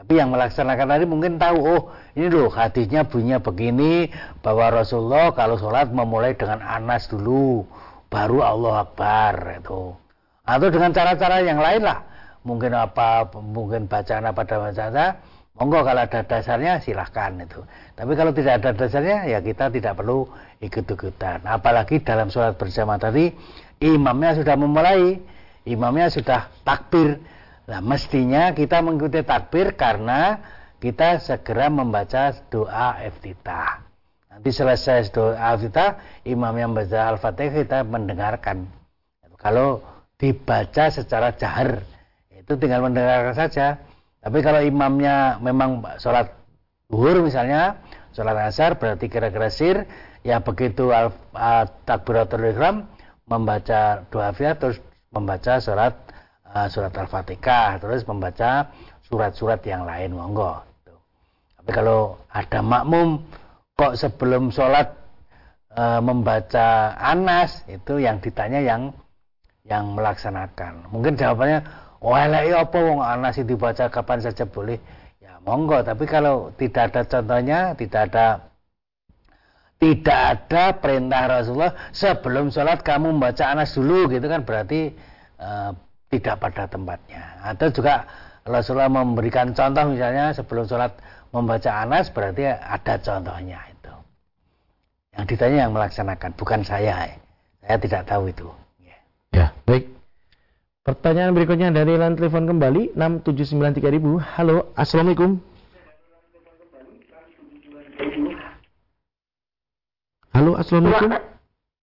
tapi 0.00 0.16
yang 0.16 0.32
melaksanakan 0.32 0.96
tadi 0.96 1.04
mungkin 1.04 1.36
tahu 1.36 1.60
oh 1.60 1.82
ini 2.16 2.32
loh 2.32 2.48
hadisnya 2.48 3.04
bunyinya 3.04 3.44
begini 3.44 4.08
bahwa 4.40 4.72
Rasulullah 4.72 5.36
kalau 5.36 5.60
sholat 5.60 5.92
memulai 5.92 6.32
dengan 6.32 6.64
anas 6.64 7.04
dulu 7.12 7.68
baru 8.08 8.40
Allah 8.40 8.88
Akbar 8.88 9.60
itu 9.60 9.92
atau 10.48 10.68
dengan 10.72 10.90
cara-cara 10.96 11.44
yang 11.44 11.60
lain 11.60 11.84
lah. 11.84 12.00
Mungkin 12.48 12.72
apa 12.72 13.28
mungkin 13.36 13.84
bacaan 13.92 14.24
apa 14.24 14.40
dan 14.48 14.72
bacaan 14.72 15.20
monggo 15.60 15.84
kalau 15.84 16.00
ada 16.00 16.24
dasarnya 16.24 16.80
silahkan 16.80 17.36
itu 17.36 17.60
tapi 17.92 18.16
kalau 18.16 18.32
tidak 18.32 18.64
ada 18.64 18.72
dasarnya 18.72 19.28
ya 19.28 19.44
kita 19.44 19.68
tidak 19.68 20.00
perlu 20.00 20.24
ikut-ikutan. 20.64 21.44
Apalagi 21.44 22.00
dalam 22.00 22.32
sholat 22.32 22.56
bersama 22.56 22.96
tadi 22.96 23.28
imamnya 23.84 24.40
sudah 24.40 24.56
memulai 24.56 25.20
imamnya 25.68 26.08
sudah 26.08 26.48
takbir 26.64 27.20
nah 27.70 27.78
mestinya 27.78 28.50
kita 28.50 28.82
mengikuti 28.82 29.22
takbir 29.22 29.78
karena 29.78 30.42
kita 30.82 31.22
segera 31.22 31.70
membaca 31.70 32.34
doa 32.50 32.98
iftitah. 33.04 33.84
Nanti 34.26 34.50
selesai 34.50 35.14
doa 35.14 35.54
iftitah 35.54 36.00
imam 36.26 36.50
yang 36.56 36.74
membaca 36.74 37.14
al-fatihah 37.14 37.54
kita 37.62 37.78
mendengarkan. 37.86 38.66
Kalau 39.38 39.84
dibaca 40.18 40.90
secara 40.90 41.32
jahar 41.36 41.80
itu 42.32 42.52
tinggal 42.58 42.82
mendengarkan 42.82 43.36
saja. 43.36 43.78
Tapi 44.20 44.44
kalau 44.44 44.60
imamnya 44.60 45.40
memang 45.40 45.80
sholat 45.96 46.28
duhur 46.92 47.24
misalnya, 47.24 47.80
sholat 48.12 48.36
asar 48.52 48.76
berarti 48.76 49.08
kira-kira 49.08 49.48
sir, 49.48 49.88
ya 50.20 50.44
begitu 50.44 50.92
al, 50.92 51.14
takbiratul 51.88 52.44
ihram 52.52 52.84
membaca 53.24 54.04
doa 54.12 54.34
terus 54.34 54.76
membaca 55.08 55.56
uh, 55.62 55.92
surat 56.70 56.90
al-fatihah 56.94 57.78
terus 57.78 58.02
membaca 58.06 58.70
surat-surat 59.06 59.62
yang 59.66 59.86
lain 59.86 60.14
monggo. 60.14 60.62
Gitu. 60.82 60.94
Tapi 61.62 61.70
kalau 61.70 62.18
ada 62.30 62.60
makmum 62.62 63.22
kok 63.74 63.94
sebelum 63.96 64.50
sholat 64.50 64.92
uh, 65.74 66.02
membaca 66.02 66.94
anas 66.98 67.62
itu 67.70 68.02
yang 68.02 68.18
ditanya 68.18 68.60
yang 68.62 68.90
yang 69.66 69.94
melaksanakan. 69.94 70.90
Mungkin 70.90 71.14
jawabannya 71.14 71.62
oh 72.00 72.16
ya 72.16 72.64
apa 72.64 72.78
wong 72.80 73.00
anas 73.04 73.36
itu 73.36 73.54
dibaca 73.54 73.92
kapan 73.92 74.18
saja 74.24 74.48
boleh 74.48 74.80
ya 75.20 75.36
monggo 75.44 75.84
tapi 75.84 76.08
kalau 76.08 76.48
tidak 76.56 76.92
ada 76.92 77.04
contohnya 77.04 77.76
tidak 77.76 78.08
ada 78.10 78.26
tidak 79.80 80.20
ada 80.36 80.64
perintah 80.76 81.24
Rasulullah 81.28 81.72
sebelum 81.92 82.52
sholat 82.52 82.80
kamu 82.84 83.16
membaca 83.16 83.44
anas 83.48 83.76
dulu 83.76 84.08
gitu 84.12 84.28
kan 84.28 84.44
berarti 84.44 84.96
uh, 85.40 85.72
tidak 86.10 86.42
pada 86.42 86.66
tempatnya 86.66 87.22
atau 87.46 87.70
juga 87.70 88.04
Rasulullah 88.42 88.90
memberikan 88.90 89.54
contoh 89.54 89.94
misalnya 89.94 90.34
sebelum 90.34 90.66
sholat 90.66 90.92
membaca 91.30 91.70
anas 91.70 92.10
berarti 92.10 92.50
ada 92.50 92.94
contohnya 92.98 93.62
itu 93.70 93.94
yang 95.14 95.24
ditanya 95.24 95.58
yang 95.66 95.72
melaksanakan 95.72 96.30
bukan 96.34 96.60
saya 96.66 97.14
saya 97.62 97.76
tidak 97.78 98.02
tahu 98.10 98.28
itu 98.28 98.50
ya, 98.82 98.98
ya 99.30 99.46
baik 99.64 100.00
Pertanyaan 100.80 101.36
berikutnya 101.36 101.68
dari 101.76 101.92
line 101.92 102.16
telepon 102.16 102.48
kembali 102.48 102.96
6793000. 102.96 104.16
Halo, 104.16 104.72
Assalamualaikum. 104.72 105.36
Halo, 110.32 110.56
Assalamualaikum. 110.56 111.10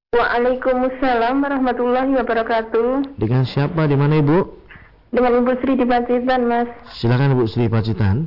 Waalaikumsalam 0.07 1.43
warahmatullahi 1.43 2.15
wabarakatuh. 2.15 3.19
Dengan 3.19 3.43
siapa? 3.43 3.91
Di 3.91 3.99
mana 3.99 4.23
Ibu? 4.23 4.39
Dengan 5.11 5.43
Ibu 5.43 5.59
Sri 5.59 5.75
di 5.75 5.83
Pacitan, 5.83 6.47
Mas. 6.47 6.71
Silakan 6.95 7.35
Ibu 7.35 7.43
Sri 7.43 7.67
Pacitan. 7.67 8.23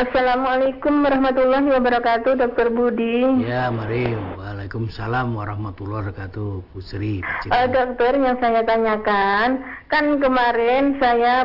Assalamualaikum 0.00 1.04
warahmatullahi 1.04 1.68
wabarakatuh, 1.76 2.40
Dokter 2.40 2.72
Budi. 2.72 3.44
Ya, 3.44 3.68
mari. 3.68 4.16
Waalaikumsalam 4.40 5.36
warahmatullahi 5.36 6.08
wabarakatuh, 6.08 6.72
Bu 6.72 6.80
Sri. 6.80 7.20
Uh, 7.52 7.68
dokter, 7.68 8.16
yang 8.16 8.40
saya 8.40 8.64
tanyakan, 8.64 9.60
kan 9.92 10.16
kemarin 10.16 10.96
saya 10.96 11.44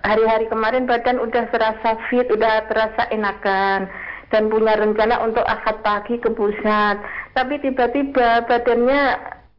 hari-hari 0.00 0.48
kemarin 0.48 0.88
badan 0.88 1.20
udah 1.20 1.44
terasa 1.52 2.00
fit, 2.08 2.24
udah 2.32 2.64
terasa 2.72 3.04
enakan 3.12 3.92
dan 4.32 4.48
punya 4.48 4.74
rencana 4.80 5.20
untuk 5.22 5.44
akad 5.44 5.76
pagi 5.84 6.16
ke 6.18 6.32
pusat. 6.32 6.98
Tapi 7.36 7.60
tiba-tiba 7.60 8.48
badannya 8.48 9.00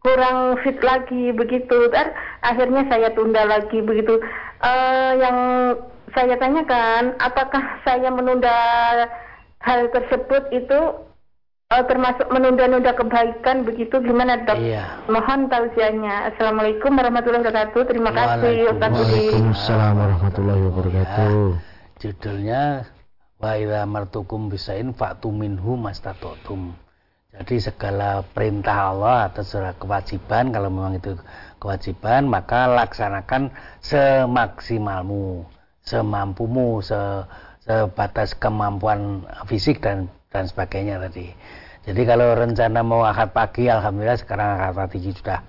kurang 0.01 0.57
fit 0.65 0.81
lagi 0.81 1.29
begitu. 1.29 1.93
Dan 1.93 2.09
akhirnya 2.41 2.89
saya 2.89 3.13
tunda 3.13 3.45
lagi 3.45 3.85
begitu. 3.85 4.17
Uh, 4.57 5.13
yang 5.21 5.37
saya 6.17 6.33
tanyakan 6.41 7.13
apakah 7.21 7.61
saya 7.85 8.09
menunda 8.09 8.49
hal 9.61 9.85
tersebut 9.93 10.49
itu 10.49 10.79
uh, 11.69 11.83
termasuk 11.85 12.25
menunda-nunda 12.33 12.97
kebaikan 12.97 13.67
begitu 13.67 14.01
gimana 14.01 14.41
dok? 14.41 14.57
Iya. 14.57 15.05
Mohon 15.11 15.51
tausiahnya. 15.51 16.33
Assalamualaikum 16.33 16.97
warahmatullahi 16.97 17.45
wabarakatuh. 17.45 17.81
Terima 17.85 18.11
kasih 18.15 18.73
Waalaikumsalam 18.73 19.93
warahmatullahi 19.93 20.61
wabarakatuh. 20.71 21.45
Ya, 21.53 21.61
judulnya 22.01 22.61
wa 23.37 23.53
idza 23.53 23.81
martukum 23.85 24.49
bisain 24.49 24.97
fa'tu 24.97 25.29
minhu 25.29 25.77
mastatotum. 25.77 26.86
Jadi 27.37 27.55
segala 27.61 28.25
perintah 28.25 28.93
Allah 28.93 29.29
atau 29.29 29.45
segala 29.45 29.77
kewajiban 29.77 30.49
kalau 30.49 30.73
memang 30.73 30.97
itu 30.97 31.13
kewajiban 31.61 32.25
maka 32.25 32.65
laksanakan 32.65 33.53
semaksimalmu 33.81 35.45
semampumu, 35.87 36.83
se, 36.83 36.99
sebatas 37.63 38.35
kemampuan 38.35 39.23
fisik 39.47 39.79
dan 39.79 40.11
dan 40.27 40.43
sebagainya 40.51 40.99
tadi. 40.99 41.31
Jadi 41.87 42.01
kalau 42.03 42.35
rencana 42.35 42.83
mau 42.83 43.07
akad 43.07 43.31
pagi, 43.31 43.71
alhamdulillah 43.71 44.19
sekarang 44.19 44.59
akad 44.59 44.91
pagi 44.91 45.15
sudah 45.15 45.39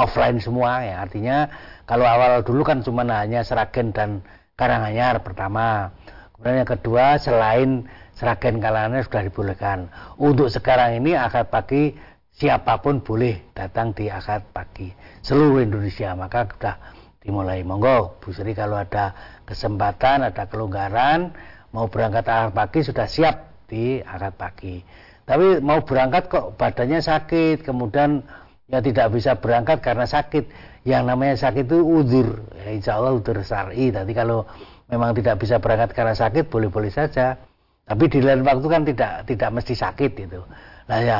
offline 0.00 0.40
semua 0.40 0.80
ya. 0.80 1.04
Artinya 1.04 1.52
kalau 1.84 2.08
awal 2.08 2.40
dulu 2.40 2.64
kan 2.64 2.80
cuma 2.80 3.04
hanya 3.04 3.44
Seragen 3.44 3.92
dan 3.92 4.24
Karanganyar 4.56 5.20
pertama. 5.20 5.92
Kemudian 6.32 6.64
yang 6.64 6.70
kedua 6.70 7.18
selain 7.20 7.84
Seragen 8.14 8.62
Karanganyar 8.62 9.06
sudah 9.06 9.22
dibolehkan. 9.26 9.78
Untuk 10.18 10.50
sekarang 10.50 10.98
ini 11.02 11.18
akad 11.18 11.50
pagi 11.50 11.94
siapa 12.34 12.78
pun 12.82 13.02
boleh 13.02 13.54
datang 13.54 13.94
di 13.94 14.10
akad 14.10 14.54
pagi 14.54 14.90
seluruh 15.22 15.62
Indonesia. 15.62 16.14
Maka 16.14 16.46
sudah 16.50 16.76
dimulai. 17.22 17.66
Monggo 17.66 18.18
Bu 18.22 18.30
Sri 18.30 18.54
kalau 18.54 18.78
ada 18.78 19.14
kesempatan 19.44 20.26
ada 20.26 20.46
kelonggaran 20.46 21.34
mau 21.74 21.90
berangkat 21.90 22.26
akad 22.26 22.52
pagi 22.54 22.80
sudah 22.86 23.06
siap 23.10 23.66
di 23.66 23.98
akad 23.98 24.34
pagi 24.38 24.78
tapi 25.24 25.56
mau 25.64 25.80
berangkat 25.80 26.28
kok 26.28 26.60
badannya 26.60 27.00
sakit 27.00 27.64
kemudian 27.64 28.20
ya 28.68 28.80
tidak 28.80 29.12
bisa 29.12 29.36
berangkat 29.40 29.80
karena 29.80 30.04
sakit. 30.08 30.44
Yang 30.84 31.02
namanya 31.08 31.36
sakit 31.40 31.64
itu 31.64 31.80
udur 31.80 32.44
ya, 32.60 32.68
insya 32.76 33.00
Allah 33.00 33.16
udur 33.16 33.40
syari. 33.40 33.88
Tapi 33.88 34.12
kalau 34.12 34.44
memang 34.92 35.16
tidak 35.16 35.40
bisa 35.40 35.56
berangkat 35.56 35.96
karena 35.96 36.12
sakit 36.12 36.52
boleh-boleh 36.52 36.92
saja 36.92 37.40
tapi 37.84 38.04
di 38.08 38.20
lain 38.24 38.44
waktu 38.44 38.66
kan 38.66 38.82
tidak 38.88 39.12
tidak 39.28 39.50
mesti 39.52 39.74
sakit 39.76 40.12
itu 40.28 40.40
nah 40.88 40.98
ya 41.00 41.18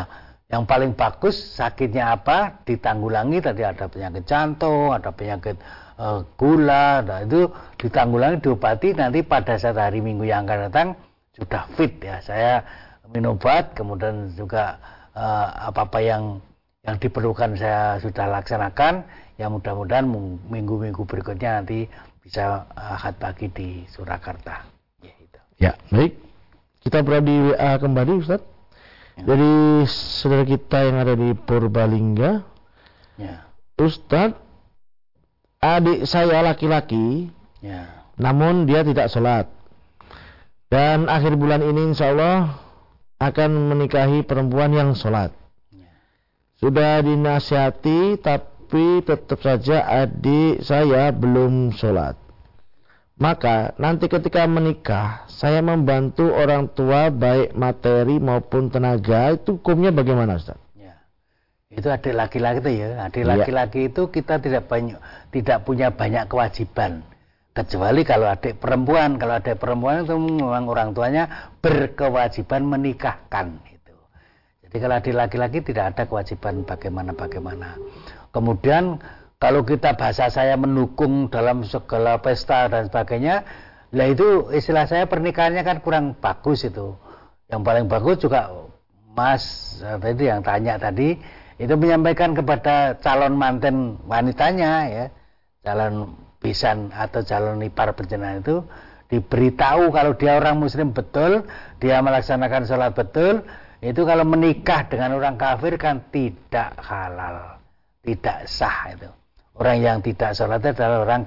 yang 0.52 0.68
paling 0.68 0.92
bagus 0.92 1.56
sakitnya 1.56 2.14
apa 2.20 2.64
ditanggulangi 2.68 3.40
tadi 3.40 3.64
ada 3.64 3.88
penyakit 3.88 4.24
jantung 4.28 4.92
ada 4.92 5.08
penyakit 5.12 5.56
uh, 5.98 6.20
gula, 6.34 7.02
nah 7.04 7.22
itu 7.22 7.50
ditanggulangi 7.78 8.42
diobati 8.42 8.94
nanti 8.96 9.22
pada 9.22 9.58
saat 9.58 9.78
hari 9.78 10.02
Minggu 10.02 10.26
yang 10.26 10.46
akan 10.46 10.70
datang 10.70 10.88
sudah 11.34 11.66
fit 11.74 11.98
ya. 12.02 12.22
Saya 12.22 12.62
minum 13.10 13.38
obat, 13.38 13.74
kemudian 13.74 14.32
juga 14.34 14.78
uh, 15.14 15.70
apa-apa 15.70 15.98
yang 16.02 16.22
yang 16.84 16.96
diperlukan 17.00 17.56
saya 17.56 17.98
sudah 18.02 18.28
laksanakan. 18.28 19.06
Ya 19.34 19.50
mudah-mudahan 19.50 20.06
minggu-minggu 20.46 21.02
berikutnya 21.10 21.58
nanti 21.58 21.90
bisa 22.22 22.70
akad 22.70 23.18
pagi 23.18 23.50
di 23.50 23.68
Surakarta. 23.90 24.62
Ya, 25.02 25.14
itu. 25.18 25.40
ya 25.58 25.72
baik. 25.90 26.14
Kita 26.84 27.00
berada 27.00 27.24
di 27.24 27.36
WA 27.48 27.80
kembali 27.80 28.12
Ustaz. 28.20 28.44
Ya. 29.16 29.24
Dari 29.24 29.88
saudara 29.88 30.44
kita 30.44 30.78
yang 30.84 30.96
ada 31.00 31.16
di 31.16 31.32
Purbalingga. 31.32 32.44
Ya. 33.16 33.48
Ustadz, 33.80 34.36
adik 35.64 36.04
saya 36.04 36.44
laki-laki, 36.44 37.32
ya. 37.64 38.04
namun 38.20 38.68
dia 38.68 38.84
tidak 38.84 39.08
sholat. 39.08 39.48
Dan 40.68 41.08
akhir 41.08 41.40
bulan 41.40 41.64
ini 41.64 41.94
insya 41.94 42.12
Allah 42.12 42.60
akan 43.16 43.72
menikahi 43.72 44.20
perempuan 44.26 44.76
yang 44.76 44.92
sholat. 44.92 45.32
Ya. 45.72 45.88
Sudah 46.60 47.00
dinasihati 47.00 48.20
tapi 48.20 49.00
tetap 49.08 49.40
saja 49.40 49.88
adik 49.88 50.60
saya 50.60 51.08
belum 51.16 51.72
sholat. 51.72 52.23
Maka 53.14 53.78
nanti 53.78 54.10
ketika 54.10 54.42
menikah 54.50 55.22
saya 55.30 55.62
membantu 55.62 56.34
orang 56.34 56.66
tua 56.74 57.14
baik 57.14 57.54
materi 57.54 58.18
maupun 58.18 58.74
tenaga 58.74 59.38
itu 59.38 59.58
hukumnya 59.58 59.94
bagaimana 59.94 60.38
Ustaz? 60.38 60.58
itu 61.74 61.90
adik 61.90 62.14
laki-laki 62.14 62.62
itu 62.62 62.70
ya. 62.86 63.10
Adik 63.10 63.26
iya. 63.26 63.30
laki-laki 63.34 63.80
itu 63.90 64.06
kita 64.06 64.38
tidak 64.38 64.70
banyak 64.70 64.94
tidak 65.34 65.66
punya 65.66 65.90
banyak 65.90 66.30
kewajiban. 66.30 67.02
Kecuali 67.50 68.06
kalau 68.06 68.30
adik 68.30 68.62
perempuan. 68.62 69.18
Kalau 69.18 69.42
adik 69.42 69.58
perempuan 69.58 70.06
itu 70.06 70.14
memang 70.14 70.70
orang 70.70 70.94
tuanya 70.94 71.50
berkewajiban 71.58 72.62
menikahkan 72.62 73.58
itu 73.74 73.74
jadi 74.74 74.90
kalau 74.90 74.94
adik 74.98 75.14
laki-laki 75.14 75.58
tidak 75.62 75.94
ada 75.94 76.02
kewajiban 76.10 76.66
bagaimana 76.66 77.14
bagaimana 77.14 77.78
kemudian 78.34 78.98
kalau 79.42 79.66
kita 79.66 79.98
bahasa 79.98 80.30
saya 80.32 80.56
mendukung 80.56 81.28
dalam 81.28 81.66
segala 81.66 82.22
pesta 82.22 82.70
dan 82.70 82.88
sebagainya 82.88 83.44
lah 83.94 84.10
itu 84.10 84.50
istilah 84.50 84.90
saya 84.90 85.06
pernikahannya 85.06 85.62
kan 85.62 85.78
kurang 85.78 86.18
bagus 86.18 86.66
itu. 86.66 86.98
Yang 87.46 87.60
paling 87.62 87.86
bagus 87.86 88.16
juga 88.18 88.50
mas 89.14 89.44
tadi 89.78 90.26
yang 90.26 90.42
tanya 90.42 90.74
tadi 90.74 91.14
itu 91.54 91.74
menyampaikan 91.78 92.34
kepada 92.34 92.98
calon 92.98 93.38
manten 93.38 94.02
wanitanya 94.10 94.70
ya. 94.90 95.06
Calon 95.62 96.18
bisan 96.42 96.90
atau 96.90 97.22
calon 97.22 97.62
ipar 97.62 97.94
berjenah 97.94 98.42
itu 98.42 98.66
diberitahu 99.08 99.94
kalau 99.94 100.12
dia 100.18 100.36
orang 100.42 100.58
muslim 100.58 100.90
betul 100.90 101.46
dia 101.78 102.02
melaksanakan 102.02 102.66
sholat 102.66 102.92
betul 102.92 103.46
itu 103.84 104.00
kalau 104.02 104.24
menikah 104.26 104.88
dengan 104.90 105.14
orang 105.14 105.36
kafir 105.38 105.76
kan 105.78 106.02
tidak 106.10 106.74
halal 106.82 107.60
tidak 108.02 108.48
sah 108.48 108.92
itu 108.92 109.08
orang 109.58 109.78
yang 109.82 109.98
tidak 110.02 110.34
sholat 110.34 110.62
adalah 110.62 111.06
orang 111.06 111.22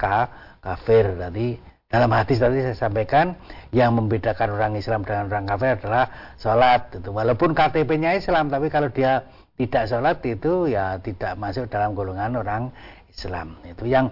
kafir. 0.61 1.15
Tadi 1.15 1.57
dalam 1.87 2.11
hadis 2.11 2.37
tadi 2.43 2.59
saya 2.59 2.75
sampaikan 2.75 3.39
yang 3.71 3.95
membedakan 3.95 4.55
orang 4.55 4.75
Islam 4.75 5.07
dengan 5.07 5.31
orang 5.31 5.45
kafir 5.47 5.79
adalah 5.79 6.35
sholat. 6.39 6.99
Itu 6.99 7.15
walaupun 7.15 7.55
KTP-nya 7.55 8.19
Islam 8.19 8.51
tapi 8.51 8.67
kalau 8.67 8.91
dia 8.91 9.27
tidak 9.57 9.89
sholat 9.89 10.21
itu 10.27 10.69
ya 10.69 10.99
tidak 11.01 11.39
masuk 11.39 11.71
dalam 11.71 11.95
golongan 11.95 12.37
orang 12.37 12.63
Islam. 13.09 13.57
Itu 13.65 13.87
yang 13.87 14.11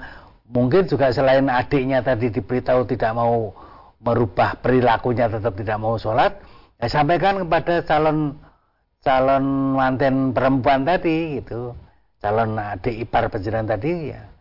mungkin 0.50 0.86
juga 0.86 1.12
selain 1.12 1.46
adiknya 1.50 2.06
tadi 2.06 2.30
diberitahu 2.30 2.86
tidak 2.86 3.12
mau 3.18 3.54
merubah 4.06 4.62
perilakunya 4.62 5.26
tetap 5.26 5.58
tidak 5.58 5.78
mau 5.82 5.98
sholat 5.98 6.38
ya 6.78 6.86
sampaikan 6.86 7.42
kepada 7.42 7.82
calon 7.88 8.38
calon 9.02 9.74
manten 9.74 10.36
perempuan 10.36 10.86
tadi 10.86 11.42
gitu 11.42 11.74
calon 12.26 12.58
adik 12.58 13.06
ipar 13.06 13.30
penjenengan 13.30 13.78
tadi 13.78 14.10
ya 14.10 14.34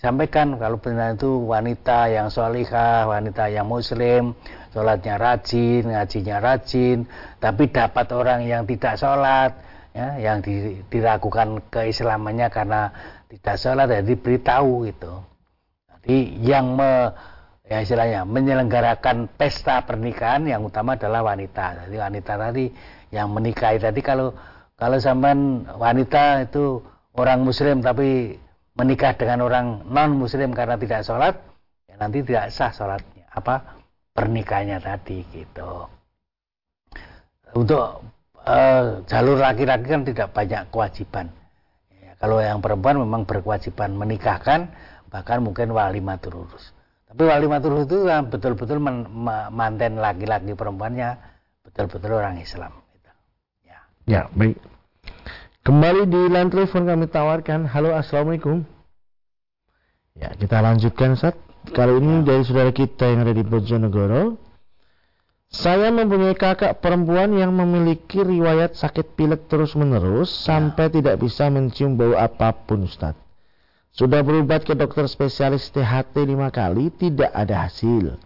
disampaikan 0.00 0.56
kalau 0.56 0.80
benar 0.80 1.12
itu 1.12 1.44
wanita 1.44 2.08
yang 2.08 2.32
solihah, 2.32 3.04
wanita 3.04 3.52
yang 3.52 3.68
muslim, 3.68 4.32
sholatnya 4.72 5.20
rajin, 5.20 5.92
ngajinya 5.92 6.40
rajin, 6.40 7.04
tapi 7.36 7.68
dapat 7.68 8.08
orang 8.16 8.48
yang 8.48 8.64
tidak 8.64 8.96
sholat, 8.96 9.60
ya, 9.92 10.16
yang 10.16 10.40
di, 10.40 10.80
diragukan 10.88 11.60
keislamannya 11.68 12.48
karena 12.48 12.88
tidak 13.28 13.60
sholat, 13.60 13.92
ya 13.92 14.00
diberitahu 14.00 14.88
gitu. 14.88 15.20
Jadi 16.00 16.48
yang 16.48 16.80
me, 16.80 17.12
ya 17.68 17.84
istilahnya 17.84 18.24
menyelenggarakan 18.24 19.36
pesta 19.36 19.84
pernikahan 19.84 20.48
yang 20.48 20.64
utama 20.64 20.96
adalah 20.96 21.20
wanita. 21.28 21.84
Jadi 21.84 21.96
wanita 22.00 22.32
tadi 22.40 22.72
yang 23.12 23.28
menikahi 23.36 23.76
tadi 23.76 24.00
kalau 24.00 24.32
kalau 24.80 24.96
zaman 24.96 25.68
wanita 25.76 26.48
itu 26.48 26.80
orang 27.16 27.42
muslim 27.42 27.82
tapi 27.82 28.38
menikah 28.78 29.16
dengan 29.18 29.42
orang 29.46 29.66
non 29.90 30.14
muslim 30.14 30.54
karena 30.54 30.78
tidak 30.78 31.02
sholat 31.02 31.34
ya 31.90 31.94
nanti 31.98 32.22
tidak 32.22 32.54
sah 32.54 32.70
sholatnya 32.70 33.26
apa 33.34 33.82
pernikahannya 34.14 34.78
tadi 34.82 35.22
gitu. 35.34 35.86
Untuk 37.50 37.82
uh, 38.46 39.02
jalur 39.10 39.38
laki-laki 39.42 39.86
kan 39.90 40.02
tidak 40.06 40.30
banyak 40.30 40.70
kewajiban. 40.70 41.26
Ya, 41.90 42.14
kalau 42.22 42.38
yang 42.38 42.62
perempuan 42.62 42.98
memang 43.02 43.26
berkewajiban 43.26 43.98
menikahkan 43.98 44.70
bahkan 45.10 45.42
mungkin 45.42 45.74
wali 45.74 45.98
matur 45.98 46.46
urus 46.46 46.70
tapi 47.10 47.26
wali 47.26 47.50
matur 47.50 47.74
urus 47.74 47.90
itu 47.90 48.06
betul-betul 48.06 48.78
manten 49.50 49.98
laki-laki 49.98 50.54
perempuannya 50.54 51.18
betul-betul 51.66 52.14
orang 52.14 52.38
Islam 52.38 52.70
gitu. 52.94 53.10
ya. 53.66 53.78
Ya 54.06 54.22
baik 54.38 54.54
Kembali 55.70 56.02
di 56.10 56.26
line 56.26 56.50
telepon 56.50 56.82
kami 56.82 57.06
tawarkan. 57.06 57.62
Halo, 57.62 57.94
Assalamualaikum. 57.94 58.66
Ya, 60.18 60.34
kita 60.34 60.58
lanjutkan, 60.58 61.14
Sat. 61.14 61.38
Kali 61.70 61.94
ini 62.02 62.26
dari 62.26 62.42
saudara 62.42 62.74
kita 62.74 63.06
yang 63.06 63.22
ada 63.22 63.30
di 63.30 63.46
Bojonegoro. 63.46 64.34
Saya 65.46 65.94
mempunyai 65.94 66.34
kakak 66.34 66.82
perempuan 66.82 67.38
yang 67.38 67.54
memiliki 67.54 68.18
riwayat 68.18 68.74
sakit 68.74 69.14
pilek 69.14 69.46
terus-menerus 69.46 70.42
ya. 70.42 70.50
sampai 70.50 70.90
tidak 70.90 71.22
bisa 71.22 71.46
mencium 71.46 71.94
bau 71.94 72.18
apa 72.18 72.50
pun, 72.50 72.90
Ustaz. 72.90 73.14
Sudah 73.94 74.26
berobat 74.26 74.66
ke 74.66 74.74
dokter 74.74 75.06
spesialis 75.06 75.70
THT 75.70 76.18
lima 76.26 76.50
kali, 76.50 76.90
tidak 76.98 77.30
ada 77.30 77.70
hasil. 77.70 78.18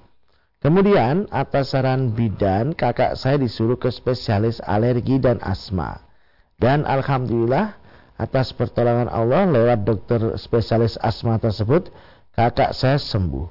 Kemudian, 0.64 1.28
atas 1.28 1.76
saran 1.76 2.08
bidan, 2.16 2.72
kakak 2.72 3.20
saya 3.20 3.36
disuruh 3.36 3.76
ke 3.76 3.92
spesialis 3.92 4.64
alergi 4.64 5.20
dan 5.20 5.44
asma. 5.44 6.13
Dan 6.58 6.86
alhamdulillah 6.86 7.74
atas 8.14 8.54
pertolongan 8.54 9.10
Allah 9.10 9.46
lewat 9.50 9.80
dokter 9.82 10.20
spesialis 10.38 10.94
asma 11.02 11.38
tersebut 11.42 11.90
kakak 12.34 12.74
saya 12.74 12.98
sembuh. 12.98 13.50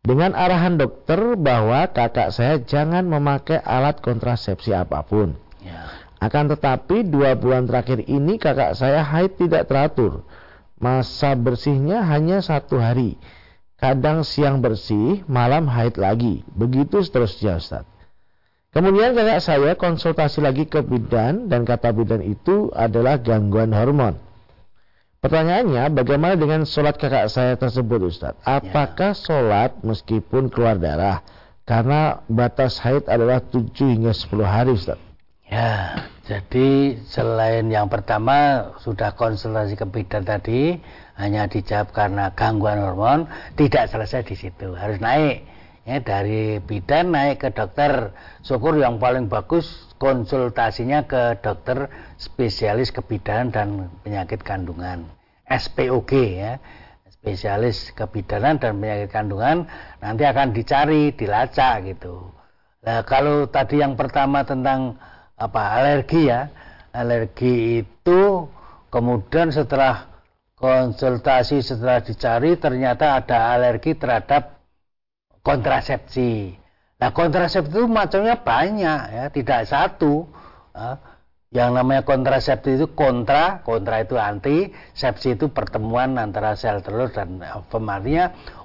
Dengan 0.00 0.32
arahan 0.32 0.80
dokter 0.80 1.36
bahwa 1.36 1.84
kakak 1.92 2.32
saya 2.32 2.56
jangan 2.64 3.04
memakai 3.04 3.60
alat 3.60 4.00
kontrasepsi 4.00 4.72
apa 4.72 5.04
pun. 5.04 5.36
Ya. 5.60 5.92
Akan 6.20 6.48
tetapi 6.48 7.04
dua 7.04 7.36
bulan 7.36 7.68
terakhir 7.68 8.04
ini 8.08 8.40
kakak 8.40 8.76
saya 8.76 9.04
haid 9.04 9.36
tidak 9.36 9.68
teratur. 9.68 10.24
Masa 10.80 11.36
bersihnya 11.36 12.00
hanya 12.08 12.40
satu 12.40 12.80
hari. 12.80 13.20
Kadang 13.80 14.24
siang 14.24 14.60
bersih, 14.60 15.24
malam 15.24 15.64
haid 15.68 15.96
lagi. 15.96 16.44
Begitu 16.52 17.00
seterusnya 17.00 17.56
Ustaz. 17.60 17.84
Kemudian 18.70 19.18
kakak 19.18 19.42
saya 19.42 19.74
konsultasi 19.74 20.38
lagi 20.38 20.62
ke 20.70 20.78
bidan 20.86 21.50
dan 21.50 21.66
kata 21.66 21.90
bidan 21.90 22.22
itu 22.22 22.70
adalah 22.70 23.18
gangguan 23.18 23.74
hormon. 23.74 24.14
Pertanyaannya, 25.18 25.90
bagaimana 25.90 26.38
dengan 26.38 26.62
sholat 26.62 26.94
kakak 26.94 27.26
saya 27.34 27.58
tersebut 27.58 28.06
Ustaz? 28.06 28.38
Apakah 28.46 29.12
ya. 29.12 29.18
sholat 29.18 29.82
meskipun 29.82 30.54
keluar 30.54 30.78
darah? 30.78 31.20
Karena 31.66 32.22
batas 32.30 32.78
haid 32.78 33.10
adalah 33.10 33.42
7 33.42 33.74
hingga 33.74 34.14
10 34.14 34.46
hari 34.46 34.70
Ustaz. 34.78 35.02
Ya, 35.50 36.06
jadi 36.30 36.94
selain 37.10 37.74
yang 37.74 37.90
pertama 37.90 38.70
sudah 38.86 39.18
konsultasi 39.18 39.74
ke 39.74 39.82
bidan 39.82 40.22
tadi, 40.22 40.78
hanya 41.18 41.50
dijawab 41.50 41.90
karena 41.90 42.30
gangguan 42.38 42.78
hormon, 42.78 43.26
tidak 43.58 43.90
selesai 43.90 44.22
di 44.30 44.38
situ, 44.38 44.78
harus 44.78 45.02
naik 45.02 45.49
ya, 45.84 46.00
dari 46.00 46.58
bidan 46.60 47.12
naik 47.14 47.44
ke 47.44 47.48
dokter. 47.52 48.12
Syukur 48.40 48.76
yang 48.80 49.00
paling 49.00 49.28
bagus 49.28 49.90
konsultasinya 50.00 51.04
ke 51.04 51.38
dokter 51.44 51.92
spesialis 52.16 52.90
kebidanan 52.90 53.52
dan 53.52 53.68
penyakit 54.00 54.40
kandungan. 54.40 55.06
SPOG 55.44 56.12
ya. 56.16 56.52
Spesialis 57.20 57.92
kebidanan 57.92 58.56
dan 58.56 58.80
penyakit 58.80 59.12
kandungan 59.12 59.68
nanti 60.00 60.24
akan 60.24 60.56
dicari 60.56 61.12
dilacak 61.12 61.84
gitu. 61.92 62.32
Nah 62.80 63.04
kalau 63.04 63.44
tadi 63.52 63.84
yang 63.84 63.92
pertama 63.92 64.40
tentang 64.40 64.96
apa 65.36 65.62
alergi 65.76 66.32
ya. 66.32 66.48
Alergi 66.90 67.84
itu 67.84 68.48
kemudian 68.88 69.52
setelah 69.52 70.10
konsultasi 70.60 71.64
setelah 71.64 72.04
dicari 72.04 72.56
ternyata 72.60 73.16
ada 73.16 73.56
alergi 73.56 73.96
terhadap 73.96 74.59
kontrasepsi. 75.40 76.56
Nah 77.00 77.10
kontrasepsi 77.16 77.72
itu 77.72 77.88
macamnya 77.88 78.36
banyak 78.40 79.00
ya, 79.08 79.24
tidak 79.32 79.68
satu. 79.68 80.28
yang 81.50 81.74
namanya 81.74 82.06
kontrasepsi 82.06 82.78
itu 82.78 82.94
kontra, 82.94 83.66
kontra 83.66 84.06
itu 84.06 84.14
anti, 84.14 84.70
sepsi 84.94 85.34
itu 85.34 85.50
pertemuan 85.50 86.14
antara 86.14 86.54
sel 86.54 86.78
telur 86.78 87.10
dan 87.10 87.42
ovum. 87.42 87.90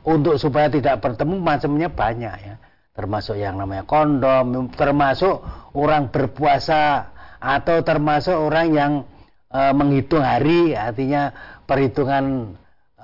untuk 0.06 0.38
supaya 0.38 0.70
tidak 0.70 1.02
bertemu 1.02 1.36
macamnya 1.42 1.90
banyak 1.90 2.36
ya. 2.46 2.56
Termasuk 2.94 3.42
yang 3.42 3.58
namanya 3.58 3.90
kondom, 3.90 4.70
termasuk 4.78 5.42
orang 5.74 6.14
berpuasa 6.14 7.10
atau 7.42 7.84
termasuk 7.84 8.38
orang 8.38 8.68
yang 8.72 8.92
e, 9.52 9.60
menghitung 9.76 10.24
hari, 10.24 10.78
artinya 10.78 11.34
perhitungan 11.68 12.56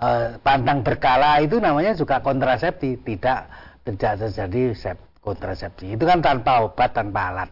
e, 0.02 0.10
pantang 0.42 0.82
berkala 0.82 1.38
itu 1.46 1.62
namanya 1.62 1.94
juga 1.94 2.20
kontrasepsi, 2.26 2.98
tidak 3.06 3.48
tidak 3.86 4.14
terjadi 4.28 4.74
kontrasepsi. 5.22 5.94
Itu 5.94 6.10
kan 6.10 6.26
tanpa 6.26 6.66
obat, 6.66 6.98
tanpa 6.98 7.30
alat. 7.34 7.50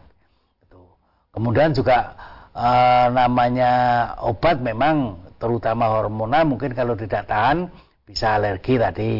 Itu. 0.66 0.82
Kemudian 1.30 1.70
juga 1.70 2.18
e, 2.50 2.68
namanya 3.14 3.72
obat 4.18 4.58
memang 4.58 5.22
terutama 5.40 5.88
hormonal 5.88 6.44
mungkin 6.44 6.74
kalau 6.76 6.98
tidak 6.98 7.30
tahan 7.30 7.70
bisa 8.04 8.36
alergi 8.36 8.74
tadi. 8.76 9.14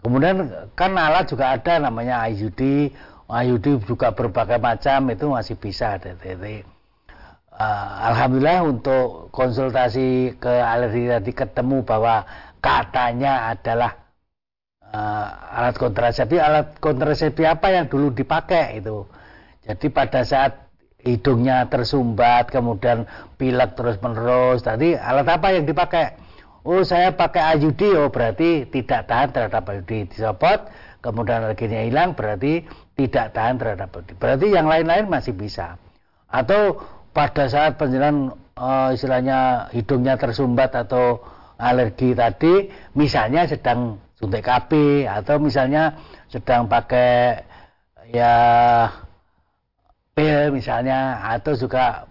Kemudian 0.00 0.46
kan 0.78 0.94
alat 0.94 1.26
juga 1.26 1.58
ada 1.58 1.82
namanya 1.82 2.22
IUD, 2.30 2.94
IUD 3.26 3.66
juga 3.90 4.14
berbagai 4.14 4.62
macam 4.62 5.10
itu 5.10 5.26
masih 5.26 5.58
bisa. 5.58 5.98
Jadi, 5.98 6.62
uh, 7.56 7.88
Alhamdulillah 8.12 8.60
untuk 8.68 9.32
konsultasi 9.32 10.36
ke 10.36 10.52
alergi 10.52 11.08
tadi 11.08 11.32
ketemu 11.32 11.82
bahwa 11.82 12.24
katanya 12.60 13.52
adalah 13.52 13.96
uh, 14.92 15.56
alat 15.60 15.76
kontrasepsi. 15.80 16.36
Alat 16.36 16.76
kontrasepsi 16.78 17.42
apa 17.48 17.72
yang 17.72 17.86
dulu 17.88 18.12
dipakai 18.12 18.80
itu? 18.80 19.08
Jadi 19.66 19.86
pada 19.90 20.22
saat 20.22 20.68
hidungnya 21.02 21.66
tersumbat 21.70 22.50
kemudian 22.50 23.06
pilek 23.38 23.78
terus 23.78 23.98
menerus 24.02 24.62
tadi 24.62 24.94
alat 24.94 25.26
apa 25.26 25.54
yang 25.54 25.64
dipakai? 25.66 26.18
Oh 26.66 26.82
saya 26.82 27.14
pakai 27.14 27.62
IUD 27.62 27.82
oh 27.94 28.10
berarti 28.10 28.66
tidak 28.66 29.06
tahan 29.06 29.30
terhadap 29.30 29.62
IUD 29.70 30.10
disopot 30.10 30.66
kemudian 30.98 31.46
alerginya 31.46 31.86
hilang 31.86 32.18
berarti 32.18 32.66
tidak 32.98 33.38
tahan 33.38 33.54
terhadap 33.54 33.86
IUD 33.94 34.18
berarti 34.18 34.46
yang 34.50 34.66
lain-lain 34.66 35.06
masih 35.06 35.30
bisa. 35.30 35.78
Atau 36.26 36.82
pada 37.16 37.48
saat 37.48 37.80
penjelasan 37.80 38.36
uh, 38.60 38.92
istilahnya 38.92 39.72
hidungnya 39.72 40.20
tersumbat 40.20 40.76
atau 40.76 41.24
alergi 41.56 42.12
tadi 42.12 42.68
misalnya 42.92 43.48
sedang 43.48 43.96
suntik 44.20 44.44
KB 44.44 45.04
atau 45.08 45.40
misalnya 45.40 45.96
sedang 46.28 46.68
pakai 46.68 47.40
ya 48.12 48.34
pil 50.16 50.52
misalnya 50.52 51.20
atau 51.24 51.52
juga 51.56 52.08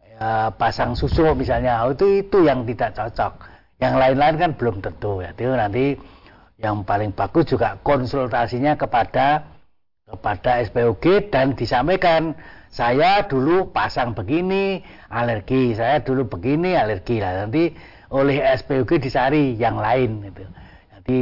ya, 0.00 0.52
pasang 0.56 0.92
susu 0.92 1.32
misalnya. 1.32 1.84
Oh, 1.84 1.92
itu 1.92 2.24
itu 2.24 2.44
yang 2.44 2.68
tidak 2.68 2.96
cocok. 2.96 3.32
Yang 3.78 3.94
lain-lain 3.96 4.36
kan 4.36 4.50
belum 4.56 4.76
tentu. 4.84 5.24
Ya 5.24 5.30
itu 5.32 5.52
nanti 5.52 5.84
yang 6.58 6.82
paling 6.82 7.14
bagus 7.14 7.48
juga 7.48 7.78
konsultasinya 7.80 8.74
kepada 8.74 9.46
kepada 10.08 10.64
SPOG 10.64 11.30
dan 11.30 11.54
disampaikan 11.54 12.34
saya 12.68 13.24
dulu 13.24 13.72
pasang 13.72 14.12
begini 14.12 14.84
alergi. 15.08 15.72
Saya 15.72 16.04
dulu 16.04 16.28
begini 16.28 16.76
alergi. 16.76 17.16
Lah 17.20 17.44
nanti 17.44 17.72
oleh 18.12 18.40
SPOG 18.44 19.00
dicari 19.00 19.56
yang 19.56 19.80
lain 19.80 20.28
gitu. 20.28 20.44
Jadi 20.96 21.20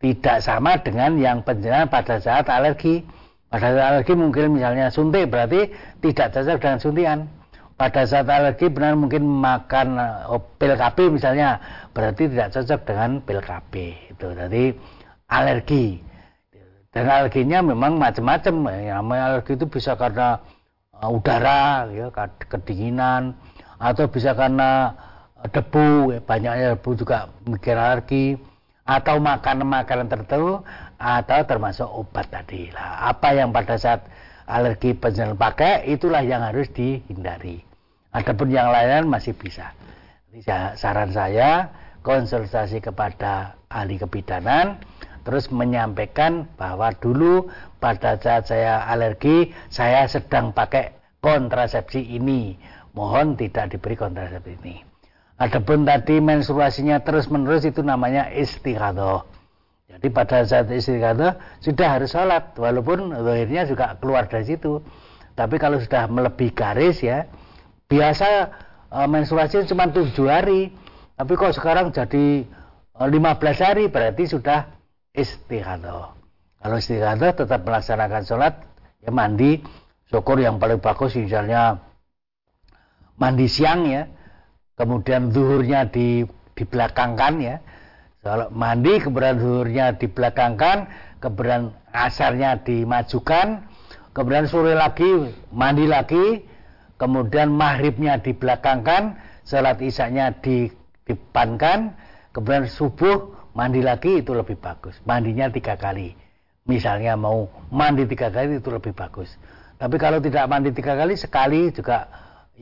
tidak 0.00 0.36
sama 0.42 0.80
dengan 0.80 1.20
yang 1.20 1.46
penjelasan 1.46 1.86
pada 1.90 2.18
saat 2.18 2.46
alergi. 2.50 3.06
Pada 3.50 3.74
saat 3.74 3.86
alergi 3.98 4.14
mungkin 4.14 4.58
misalnya 4.58 4.90
suntik 4.90 5.30
berarti 5.30 5.70
tidak 6.02 6.34
cocok 6.34 6.58
dengan 6.58 6.78
suntikan. 6.78 7.18
Pada 7.78 8.04
saat 8.04 8.28
alergi 8.28 8.68
benar 8.68 8.92
mungkin 8.92 9.24
makan 9.24 9.96
oh, 10.28 10.42
pil 10.60 10.76
KB 10.76 11.16
misalnya 11.16 11.56
berarti 11.96 12.28
tidak 12.28 12.52
cocok 12.52 12.80
dengan 12.84 13.10
pil 13.24 13.40
KB 13.40 13.72
itu 14.12 14.26
jadi 14.36 14.64
alergi. 15.30 15.86
Dan 16.90 17.06
alerginya 17.06 17.62
memang 17.62 18.02
macam-macam. 18.02 18.54
Ya 18.82 18.98
alergi 18.98 19.54
itu 19.54 19.66
bisa 19.70 19.94
karena 19.94 20.42
udara 21.08 21.88
ya 21.88 22.12
kedinginan 22.50 23.32
atau 23.80 24.04
bisa 24.12 24.36
karena 24.36 24.92
uh, 25.40 25.48
debu 25.48 26.12
ya, 26.12 26.20
banyaknya 26.20 26.66
debu 26.76 26.90
juga 27.00 27.32
bikin 27.48 27.80
alergi 27.80 28.26
atau 28.84 29.16
makanan-makanan 29.16 30.12
tertentu 30.12 30.60
atau 31.00 31.40
termasuk 31.48 31.88
obat 31.88 32.28
tadi 32.28 32.68
lah 32.74 33.08
apa 33.08 33.32
yang 33.32 33.48
pada 33.54 33.80
saat 33.80 34.04
alergi 34.44 34.92
penjelan 34.92 35.38
pakai 35.38 35.88
itulah 35.88 36.20
yang 36.20 36.44
harus 36.44 36.68
dihindari 36.74 37.70
Adapun 38.10 38.50
yang 38.50 38.74
lain 38.74 39.06
masih 39.06 39.38
bisa. 39.38 39.70
Jadi 40.30 40.42
saran 40.74 41.14
saya 41.14 41.70
konsultasi 42.02 42.82
kepada 42.82 43.54
ahli 43.70 44.02
kebidanan 44.02 44.82
terus 45.22 45.52
menyampaikan 45.54 46.48
bahwa 46.58 46.90
dulu 46.98 47.46
pada 47.80 48.20
saat 48.20 48.46
saya 48.46 48.84
alergi 48.84 49.50
saya 49.72 50.04
sedang 50.06 50.52
pakai 50.52 50.92
kontrasepsi 51.24 52.14
ini. 52.20 52.54
Mohon 52.92 53.40
tidak 53.40 53.72
diberi 53.72 53.96
kontrasepsi 53.96 54.52
ini. 54.60 54.76
Adapun 55.40 55.88
tadi 55.88 56.20
menstruasinya 56.20 57.00
terus 57.00 57.32
menerus 57.32 57.64
itu 57.64 57.80
namanya 57.80 58.28
istighadah 58.28 59.24
jadi 59.90 60.06
pada 60.14 60.46
saat 60.46 60.70
istighadah 60.70 61.58
sudah 61.58 61.88
harus 61.98 62.14
sholat 62.14 62.54
walaupun 62.54 63.10
akhirnya 63.10 63.66
juga 63.66 63.98
keluar 63.98 64.30
dari 64.30 64.46
situ. 64.46 64.78
Tapi 65.34 65.58
kalau 65.58 65.82
sudah 65.82 66.06
melebihi 66.06 66.54
garis 66.54 67.02
ya 67.02 67.26
biasa 67.90 68.28
uh, 68.94 69.08
menstruasi 69.10 69.66
cuma 69.66 69.90
tujuh 69.90 70.30
hari. 70.30 70.70
Tapi 71.18 71.32
kok 71.36 71.52
sekarang 71.52 71.92
jadi 71.92 72.48
uh, 72.96 73.04
e, 73.04 73.12
15 73.12 73.66
hari 73.66 73.84
berarti 73.92 74.24
sudah 74.24 74.72
istighadah 75.12 76.16
kalau 76.60 76.76
istighadah 76.76 77.32
tetap 77.34 77.60
melaksanakan 77.64 78.22
sholat 78.28 78.54
ya 79.00 79.10
mandi 79.10 79.64
syukur 80.12 80.38
yang 80.38 80.60
paling 80.60 80.78
bagus 80.78 81.16
misalnya 81.16 81.80
mandi 83.16 83.48
siang 83.48 83.88
ya 83.88 84.06
kemudian 84.76 85.32
zuhurnya 85.32 85.88
di 85.88 86.24
dibelakangkan 86.54 87.34
ya 87.40 87.56
kalau 88.20 88.52
mandi 88.52 89.00
kemudian 89.00 89.40
zuhurnya 89.40 89.96
dibelakangkan 89.96 90.88
kemudian 91.24 91.72
asarnya 91.90 92.60
dimajukan 92.60 93.64
kemudian 94.12 94.44
sore 94.44 94.76
lagi 94.76 95.32
mandi 95.48 95.88
lagi 95.88 96.50
kemudian 97.00 97.48
maghribnya 97.48 98.20
dibelakangkan, 98.20 99.16
sholat 99.48 99.80
isaknya 99.80 100.36
di 100.44 100.68
depankan, 101.08 101.96
kemudian 102.36 102.68
subuh 102.68 103.48
mandi 103.56 103.80
lagi 103.80 104.20
itu 104.20 104.36
lebih 104.36 104.60
bagus. 104.60 105.00
Mandinya 105.08 105.48
tiga 105.48 105.80
kali. 105.80 106.12
Misalnya 106.70 107.18
mau 107.18 107.50
mandi 107.74 108.06
tiga 108.06 108.30
kali 108.30 108.62
itu 108.62 108.70
lebih 108.70 108.94
bagus. 108.94 109.34
Tapi 109.74 109.98
kalau 109.98 110.22
tidak 110.22 110.46
mandi 110.46 110.70
tiga 110.70 110.94
kali, 110.94 111.18
sekali 111.18 111.74
juga 111.74 112.06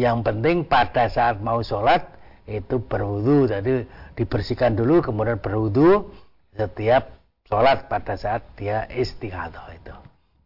yang 0.01 0.25
penting 0.25 0.65
pada 0.65 1.13
saat 1.13 1.45
mau 1.45 1.61
sholat 1.61 2.09
itu 2.49 2.81
berwudu. 2.81 3.53
Jadi 3.53 3.85
dibersihkan 4.17 4.73
dulu 4.73 5.05
kemudian 5.05 5.37
berwudu 5.37 6.09
setiap 6.57 7.21
sholat 7.45 7.93
pada 7.93 8.17
saat 8.17 8.57
dia 8.57 8.89
istighadah 8.89 9.77
itu. 9.77 9.93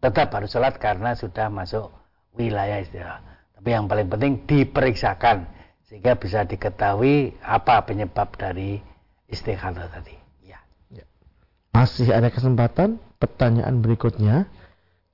Tetap 0.02 0.34
harus 0.34 0.50
sholat 0.50 0.74
karena 0.82 1.14
sudah 1.14 1.46
masuk 1.46 1.94
wilayah 2.34 2.82
istirahat. 2.82 3.22
Tapi 3.54 3.68
yang 3.70 3.86
paling 3.86 4.10
penting 4.10 4.32
diperiksakan 4.42 5.46
sehingga 5.86 6.18
bisa 6.18 6.42
diketahui 6.42 7.38
apa 7.44 7.84
penyebab 7.86 8.34
dari 8.34 8.82
istighadah 9.30 9.86
tadi. 9.92 10.16
Ya. 10.42 10.58
ya. 10.90 11.04
Masih 11.70 12.10
ada 12.10 12.32
kesempatan 12.32 12.98
pertanyaan 13.22 13.78
berikutnya 13.78 14.50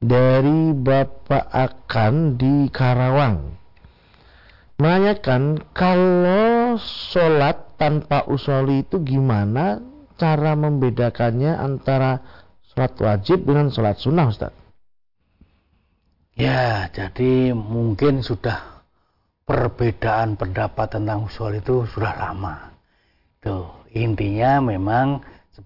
dari 0.00 0.72
Bapak 0.72 1.52
Akan 1.52 2.40
di 2.40 2.72
Karawang. 2.72 3.52
Menanyakan 4.80 5.68
kalau 5.76 6.80
sholat 6.80 7.76
tanpa 7.76 8.24
usoli 8.30 8.86
itu 8.86 9.02
gimana 9.04 9.84
cara 10.16 10.56
membedakannya 10.56 11.52
antara 11.52 12.24
sholat 12.72 12.96
wajib 12.96 13.44
dengan 13.44 13.68
sholat 13.68 14.00
sunnah 14.00 14.30
Ustaz? 14.30 14.54
Ya, 16.38 16.86
jadi 16.94 17.50
mungkin 17.50 18.22
sudah 18.22 18.86
perbedaan 19.42 20.38
pendapat 20.38 20.94
tentang 20.94 21.26
usul 21.26 21.58
itu 21.58 21.82
sudah 21.90 22.14
lama. 22.14 22.70
Tuh, 23.42 23.66
intinya 23.90 24.62
memang 24.62 25.18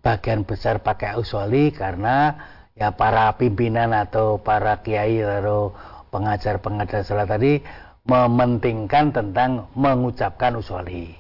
sebagian 0.03 0.43
besar 0.43 0.83
pakai 0.83 1.15
usoli 1.15 1.71
karena 1.71 2.35
ya 2.75 2.91
para 2.91 3.39
pimpinan 3.39 3.95
atau 3.95 4.35
para 4.43 4.83
kiai 4.83 5.23
atau 5.23 5.71
pengajar-pengajar 6.11 7.07
salat 7.07 7.31
tadi 7.31 7.63
mementingkan 8.03 9.15
tentang 9.15 9.71
mengucapkan 9.79 10.59
usoli. 10.59 11.15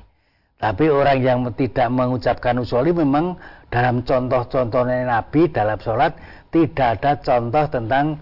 Tapi 0.58 0.90
orang 0.90 1.22
yang 1.22 1.38
tidak 1.54 1.94
mengucapkan 1.94 2.58
usoli 2.58 2.90
memang 2.90 3.38
dalam 3.70 4.02
contoh-contohnya 4.02 5.06
Nabi 5.06 5.46
dalam 5.54 5.78
sholat 5.78 6.18
tidak 6.50 6.98
ada 6.98 7.22
contoh 7.22 7.64
tentang 7.70 8.18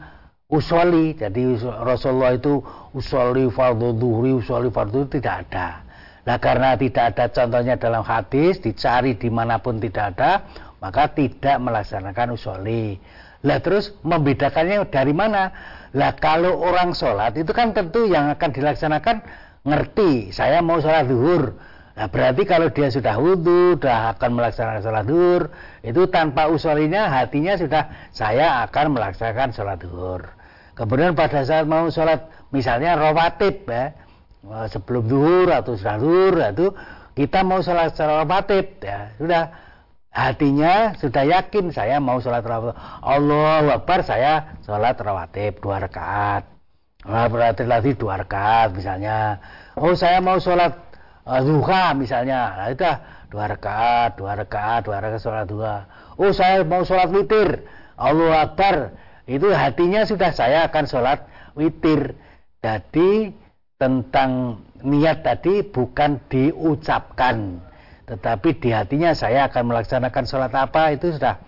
usoli 0.52 1.16
jadi 1.16 1.56
Rasulullah 1.80 2.36
itu 2.36 2.60
usoli 2.92 3.48
fardu 3.48 3.96
duhri 3.96 4.36
usoli 4.36 4.68
fardu 4.68 5.08
tidak 5.08 5.48
ada 5.48 5.88
nah 6.28 6.36
karena 6.36 6.76
tidak 6.76 7.16
ada 7.16 7.24
contohnya 7.32 7.74
dalam 7.80 8.04
hadis 8.04 8.60
dicari 8.60 9.16
di 9.16 9.32
mana 9.32 9.56
pun 9.58 9.80
tidak 9.80 10.16
ada 10.16 10.44
maka 10.80 11.12
tidak 11.12 11.60
melaksanakan 11.60 12.34
usoli. 12.34 12.96
Lah 13.44 13.60
terus 13.60 13.96
membedakannya 14.04 14.84
dari 14.88 15.12
mana? 15.16 15.52
Lah 15.96 16.16
kalau 16.16 16.60
orang 16.60 16.92
sholat 16.92 17.36
itu 17.36 17.52
kan 17.52 17.72
tentu 17.72 18.08
yang 18.08 18.28
akan 18.32 18.50
dilaksanakan 18.52 19.16
ngerti 19.64 20.32
saya 20.32 20.60
mau 20.64 20.80
sholat 20.80 21.08
duhur. 21.08 21.56
Nah, 21.90 22.08
berarti 22.08 22.48
kalau 22.48 22.72
dia 22.72 22.88
sudah 22.88 23.20
wudhu, 23.20 23.76
sudah 23.76 24.16
akan 24.16 24.30
melaksanakan 24.40 24.80
sholat 24.80 25.04
duhur, 25.04 25.42
itu 25.84 26.08
tanpa 26.08 26.48
usolinya 26.48 27.12
hatinya 27.12 27.60
sudah 27.60 27.92
saya 28.08 28.64
akan 28.64 28.96
melaksanakan 28.96 29.52
sholat 29.52 29.76
duhur. 29.84 30.24
Kemudian 30.72 31.12
pada 31.12 31.44
saat 31.44 31.68
mau 31.68 31.92
sholat 31.92 32.24
misalnya 32.56 32.96
rawatib 32.96 33.68
ya, 33.68 33.92
sebelum 34.44 35.04
duhur 35.04 35.48
atau 35.52 35.76
setelah 35.76 35.98
duhur 36.00 36.34
itu 36.40 36.66
kita 37.12 37.44
mau 37.44 37.60
sholat 37.60 37.92
secara 37.92 38.24
rawatib 38.24 38.80
ya. 38.80 39.12
Sudah. 39.20 39.44
Hatinya 40.10 40.98
sudah 40.98 41.22
yakin 41.22 41.70
saya 41.70 42.02
mau 42.02 42.18
sholat 42.18 42.42
rawatib 42.42 42.74
Allah 42.82 43.78
Akbar 43.78 44.02
saya 44.02 44.58
sholat 44.66 44.98
rawatib 44.98 45.62
dua 45.62 45.86
rakaat. 45.86 46.50
Berarti 47.06 47.62
lagi 47.62 47.94
dua 47.94 48.18
rakaat 48.18 48.74
misalnya. 48.74 49.38
Oh 49.78 49.94
saya 49.94 50.18
mau 50.18 50.42
sholat 50.42 50.74
uh, 51.30 51.38
duha 51.46 51.94
misalnya. 51.94 52.58
Nah 52.58 52.68
itu 52.74 52.90
dua 53.30 53.54
rakaat 53.54 54.18
dua 54.18 54.34
rakaat 54.34 54.80
dua 54.90 54.98
rakaat 54.98 55.22
sholat 55.22 55.46
dua 55.46 55.86
oh 56.18 56.34
saya 56.34 56.66
mau 56.66 56.82
sholat 56.82 57.14
witir. 57.14 57.62
Allah 57.94 58.50
Akbar. 58.50 58.96
Itu 59.30 59.46
hatinya 59.54 60.02
sudah 60.10 60.34
saya 60.34 60.66
akan 60.66 60.84
sholat 60.90 61.22
witir. 61.54 62.18
Jadi 62.58 63.30
tentang 63.80 64.60
niat 64.84 65.24
tadi 65.24 65.64
bukan 65.64 66.20
diucapkan 66.28 67.64
tetapi 68.04 68.60
di 68.60 68.68
hatinya 68.76 69.16
saya 69.16 69.48
akan 69.48 69.72
melaksanakan 69.72 70.24
sholat 70.28 70.52
apa 70.52 70.92
itu 70.92 71.16
sudah 71.16 71.40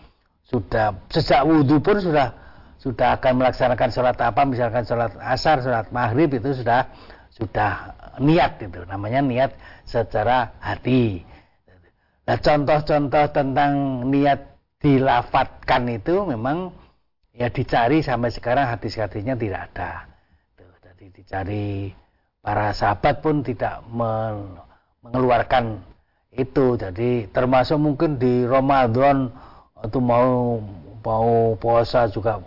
sudah 0.49 0.97
sejak 1.13 1.45
wudhu 1.45 1.85
pun 1.85 2.01
sudah 2.01 2.33
sudah 2.81 3.21
akan 3.21 3.45
melaksanakan 3.45 3.91
sholat 3.93 4.17
apa 4.17 4.43
misalkan 4.49 4.89
sholat 4.89 5.13
asar 5.21 5.61
sholat 5.61 5.93
maghrib 5.93 6.33
itu 6.33 6.57
sudah 6.57 6.89
sudah 7.29 7.93
niat 8.17 8.57
itu 8.65 8.81
namanya 8.89 9.21
niat 9.21 9.53
secara 9.85 10.57
hati 10.57 11.21
nah 12.25 12.41
contoh-contoh 12.41 13.29
tentang 13.29 13.73
niat 14.09 14.57
dilafatkan 14.81 15.87
itu 15.95 16.27
memang 16.27 16.75
ya 17.33 17.49
dicari 17.49 18.05
sampai 18.05 18.35
sekarang 18.35 18.69
hadis-hadisnya 18.69 19.39
tidak 19.39 19.73
ada. 19.73 20.11
Tuh, 20.59 20.75
jadi 20.83 21.07
dicari 21.15 21.95
para 22.43 22.75
sahabat 22.75 23.23
pun 23.23 23.47
tidak 23.47 23.87
mengeluarkan 23.89 25.79
itu. 26.35 26.75
Jadi 26.75 27.31
termasuk 27.31 27.79
mungkin 27.79 28.19
di 28.19 28.43
Ramadan 28.45 29.31
atau 29.79 30.01
mau 30.03 30.59
mau 31.03 31.55
puasa 31.59 32.11
juga 32.11 32.43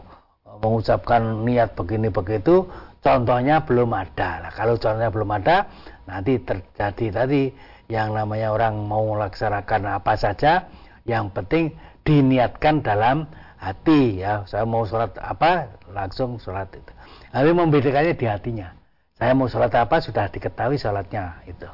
mengucapkan 0.63 1.43
niat 1.43 1.75
begini 1.75 2.07
begitu 2.07 2.67
contohnya 2.99 3.63
belum 3.63 3.91
ada 3.95 4.43
lah. 4.47 4.51
Kalau 4.51 4.75
contohnya 4.75 5.11
belum 5.11 5.31
ada 5.31 5.67
nanti 6.07 6.39
terjadi 6.43 7.23
tadi 7.23 7.51
yang 7.87 8.15
namanya 8.15 8.51
orang 8.51 8.83
mau 8.83 9.15
melaksanakan 9.15 9.99
apa 9.99 10.13
saja 10.19 10.67
yang 11.07 11.31
penting 11.31 11.75
diniatkan 12.03 12.83
dalam 12.83 13.27
hati 13.59 14.23
ya. 14.23 14.43
Saya 14.47 14.67
mau 14.67 14.87
sholat 14.87 15.15
apa 15.19 15.67
langsung 15.91 16.39
sholat 16.39 16.71
itu. 16.71 16.91
Tapi 17.35 17.51
membedakannya 17.51 18.15
di 18.15 18.25
hatinya 18.31 18.84
saya 19.16 19.32
mau 19.32 19.47
sholat 19.47 19.72
apa 19.76 20.03
sudah 20.03 20.28
diketahui 20.28 20.80
sholatnya 20.80 21.41
itu 21.47 21.68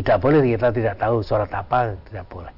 tidak 0.00 0.16
boleh 0.18 0.40
kita 0.44 0.72
tidak 0.72 0.96
tahu 0.96 1.20
sholat 1.20 1.52
apa 1.52 2.00
tidak 2.08 2.26
boleh 2.26 2.54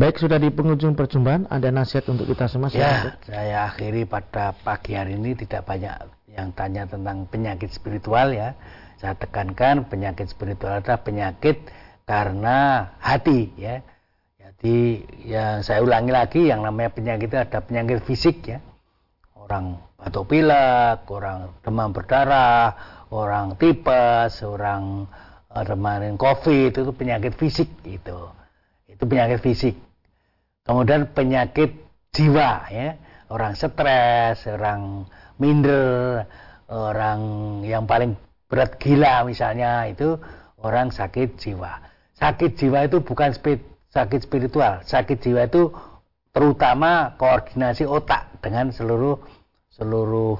Baik, 0.00 0.16
sudah 0.16 0.40
di 0.40 0.48
penghujung 0.48 0.96
perjumpaan, 0.96 1.44
ada 1.52 1.68
nasihat 1.68 2.08
untuk 2.08 2.24
kita 2.24 2.48
semua? 2.48 2.72
Ya, 2.72 3.20
saya 3.20 3.68
akhiri 3.68 4.08
pada 4.08 4.56
pagi 4.56 4.96
hari 4.96 5.20
ini 5.20 5.36
tidak 5.36 5.68
banyak 5.68 5.92
yang 6.24 6.56
tanya 6.56 6.88
tentang 6.88 7.28
penyakit 7.28 7.68
spiritual 7.68 8.32
ya. 8.32 8.56
Saya 8.96 9.12
tekankan 9.20 9.92
penyakit 9.92 10.32
spiritual 10.32 10.80
adalah 10.80 11.04
penyakit 11.04 11.68
karena 12.08 12.88
hati 12.96 13.52
ya. 13.60 13.84
Jadi 14.40 15.04
yang 15.28 15.60
saya 15.60 15.84
ulangi 15.84 16.16
lagi 16.16 16.48
yang 16.48 16.64
namanya 16.64 16.96
penyakit 16.96 17.28
itu 17.28 17.36
ada 17.36 17.60
penyakit 17.60 18.00
fisik 18.08 18.40
ya. 18.56 18.64
Orang 19.36 19.84
batuk 20.00 20.32
pilek, 20.32 21.04
orang 21.12 21.52
demam 21.60 21.92
berdarah, 21.92 22.72
orang 23.12 23.60
tipes, 23.60 24.40
orang 24.40 25.04
kemarin 25.52 26.16
covid 26.16 26.72
itu 26.72 26.92
penyakit 26.96 27.36
fisik 27.36 27.68
itu. 27.84 28.18
Itu 28.88 29.04
penyakit 29.04 29.44
fisik. 29.44 29.76
Kemudian 30.64 31.12
penyakit 31.12 31.76
jiwa 32.14 32.70
ya. 32.72 32.96
Orang 33.30 33.54
stres 33.54 34.42
orang 34.50 35.06
minder 35.38 36.26
orang 36.66 37.20
yang 37.62 37.86
paling 37.86 38.18
berat 38.50 38.74
gila 38.82 39.22
misalnya 39.22 39.86
itu 39.86 40.18
orang 40.58 40.90
sakit 40.90 41.38
jiwa. 41.38 41.78
Sakit 42.18 42.58
jiwa 42.58 42.90
itu 42.90 42.98
bukan 43.02 43.30
sakit 43.90 44.20
spiritual. 44.26 44.82
Sakit 44.82 45.22
jiwa 45.22 45.46
itu 45.46 45.70
terutama 46.30 47.14
koordinasi 47.18 47.86
otak 47.86 48.42
dengan 48.42 48.70
seluruh 48.70 49.18
seluruh 49.80 50.36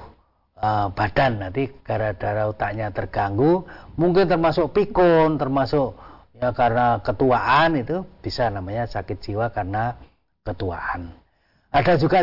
uh, 0.61 0.87
badan 0.93 1.41
nanti 1.41 1.73
gara-gara 1.81 2.45
otaknya 2.45 2.93
terganggu 2.93 3.65
mungkin 3.97 4.29
termasuk 4.29 4.69
pikun 4.69 5.41
termasuk 5.41 5.97
ya 6.37 6.53
karena 6.53 7.01
ketuaan 7.01 7.73
itu 7.81 8.05
bisa 8.21 8.53
namanya 8.53 8.85
sakit 8.85 9.17
jiwa 9.17 9.49
karena 9.49 9.97
ketuaan. 10.45 11.13
Ada 11.71 11.95
juga 11.95 12.19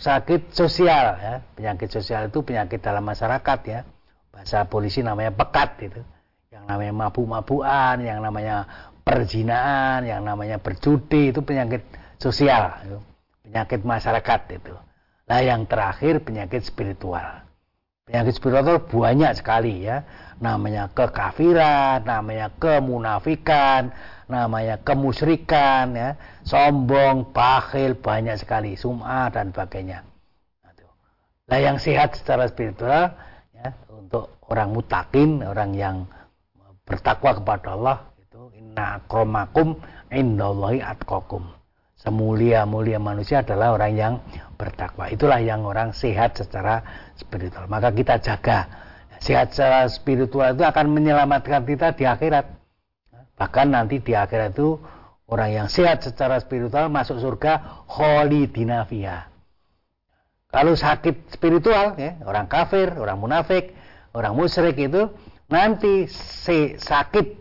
sakit 0.00 0.56
sosial 0.56 1.06
ya. 1.20 1.34
Penyakit 1.52 1.92
sosial 1.92 2.32
itu 2.32 2.40
penyakit 2.40 2.80
dalam 2.80 3.04
masyarakat 3.04 3.58
ya. 3.68 3.84
Bahasa 4.32 4.64
polisi 4.64 5.04
namanya 5.04 5.28
pekat 5.28 5.92
itu. 5.92 6.00
Yang 6.48 6.64
namanya 6.68 6.92
mabuk-mabukan, 6.96 7.96
yang 8.00 8.24
namanya 8.24 8.64
perjinaan, 9.04 10.08
yang 10.08 10.24
namanya 10.24 10.56
berjudi 10.56 11.36
itu 11.36 11.44
penyakit 11.44 11.84
sosial, 12.16 12.80
itu. 12.86 12.98
penyakit 13.44 13.80
masyarakat 13.84 14.40
itu. 14.56 14.74
Nah 15.32 15.40
yang 15.40 15.64
terakhir 15.64 16.20
penyakit 16.28 16.60
spiritual. 16.60 17.24
Penyakit 18.04 18.36
spiritual 18.36 18.84
banyak 18.84 19.32
sekali 19.32 19.88
ya. 19.88 20.04
Namanya 20.44 20.92
kekafiran, 20.92 22.04
namanya 22.04 22.52
kemunafikan, 22.60 23.96
namanya 24.28 24.76
kemusyrikan 24.84 25.96
ya. 25.96 26.20
Sombong 26.44 27.32
bakhil 27.32 27.96
banyak 27.96 28.36
sekali. 28.44 28.76
Sum'ah 28.76 29.32
dan 29.32 29.56
sebagainya. 29.56 30.04
Nah 31.48 31.58
yang 31.64 31.80
sehat 31.80 32.12
secara 32.12 32.44
spiritual 32.52 33.16
ya 33.56 33.72
untuk 33.88 34.36
orang 34.52 34.68
mutakin 34.76 35.40
orang 35.48 35.72
yang 35.72 35.96
bertakwa 36.84 37.40
kepada 37.40 37.72
Allah 37.72 37.96
itu 38.20 38.52
inna 38.52 39.00
akromakum 39.00 39.80
indallahi 40.12 40.84
atqakum. 40.84 41.48
Semulia-mulia 41.96 43.00
manusia 43.00 43.40
adalah 43.40 43.78
orang 43.78 43.92
yang 43.96 44.14
bertakwa. 44.62 45.10
Itulah 45.10 45.42
yang 45.42 45.66
orang 45.66 45.90
sehat 45.90 46.38
secara 46.38 46.86
spiritual. 47.18 47.66
Maka 47.66 47.90
kita 47.90 48.22
jaga. 48.22 48.70
Sehat 49.18 49.50
secara 49.50 49.90
spiritual 49.90 50.54
itu 50.54 50.62
akan 50.62 50.86
menyelamatkan 50.94 51.66
kita 51.66 51.98
di 51.98 52.06
akhirat. 52.06 52.46
Bahkan 53.34 53.66
nanti 53.74 53.98
di 53.98 54.14
akhirat 54.14 54.54
itu 54.54 54.78
orang 55.26 55.50
yang 55.50 55.66
sehat 55.66 56.06
secara 56.06 56.38
spiritual 56.38 56.86
masuk 56.86 57.18
surga 57.18 57.86
kholidina 57.90 58.86
fiha. 58.86 59.26
Kalau 60.52 60.78
sakit 60.78 61.32
spiritual 61.32 61.96
ya, 61.96 62.22
orang 62.22 62.46
kafir, 62.46 62.94
orang 62.94 63.18
munafik, 63.18 63.72
orang 64.12 64.36
musyrik 64.36 64.76
itu 64.78 65.10
nanti 65.48 66.06
si 66.44 66.76
sakit 66.76 67.40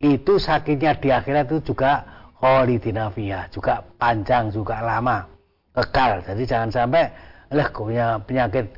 itu 0.00 0.32
sakitnya 0.38 0.96
di 0.96 1.12
akhirat 1.12 1.50
itu 1.52 1.74
juga 1.74 2.06
kholidina 2.38 3.10
fiha, 3.10 3.50
juga 3.50 3.84
panjang, 3.98 4.48
juga 4.54 4.80
lama, 4.80 5.37
kekal. 5.78 6.26
Jadi 6.26 6.42
jangan 6.44 6.70
sampai 6.74 7.14
lah 7.54 7.68
punya 7.70 8.18
penyakit 8.26 8.74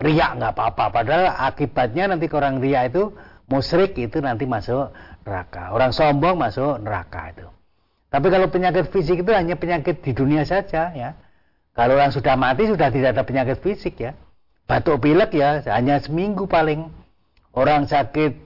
riak 0.00 0.30
nggak 0.40 0.52
apa-apa 0.56 0.84
padahal 0.90 1.24
akibatnya 1.50 2.14
nanti 2.14 2.26
orang 2.32 2.58
riak 2.58 2.94
itu 2.94 3.14
musyrik 3.50 3.98
itu 3.98 4.22
nanti 4.22 4.46
masuk 4.46 4.94
neraka. 5.24 5.72
Orang 5.74 5.90
sombong 5.90 6.38
masuk 6.38 6.80
neraka 6.80 7.34
itu. 7.34 7.46
Tapi 8.14 8.26
kalau 8.30 8.46
penyakit 8.46 8.94
fisik 8.94 9.26
itu 9.26 9.32
hanya 9.34 9.58
penyakit 9.58 9.98
di 10.00 10.14
dunia 10.14 10.46
saja 10.46 10.94
ya. 10.94 11.18
Kalau 11.74 11.98
orang 11.98 12.14
sudah 12.14 12.38
mati 12.38 12.70
sudah 12.70 12.86
tidak 12.94 13.18
ada 13.18 13.26
penyakit 13.26 13.58
fisik 13.58 13.98
ya. 13.98 14.14
Batuk 14.70 15.02
pilek 15.02 15.34
ya 15.34 15.60
hanya 15.74 15.98
seminggu 15.98 16.46
paling. 16.46 16.88
Orang 17.54 17.90
sakit 17.90 18.38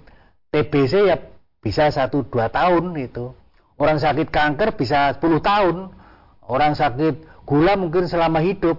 TBC 0.52 1.12
ya 1.12 1.16
bisa 1.60 1.92
1-2 1.92 2.32
tahun 2.32 2.84
itu. 2.96 3.36
Orang 3.78 4.00
sakit 4.00 4.32
kanker 4.32 4.74
bisa 4.74 5.20
10 5.20 5.44
tahun. 5.44 5.76
Orang 6.48 6.72
sakit 6.72 7.37
gula 7.48 7.80
mungkin 7.80 8.04
selama 8.04 8.44
hidup. 8.44 8.76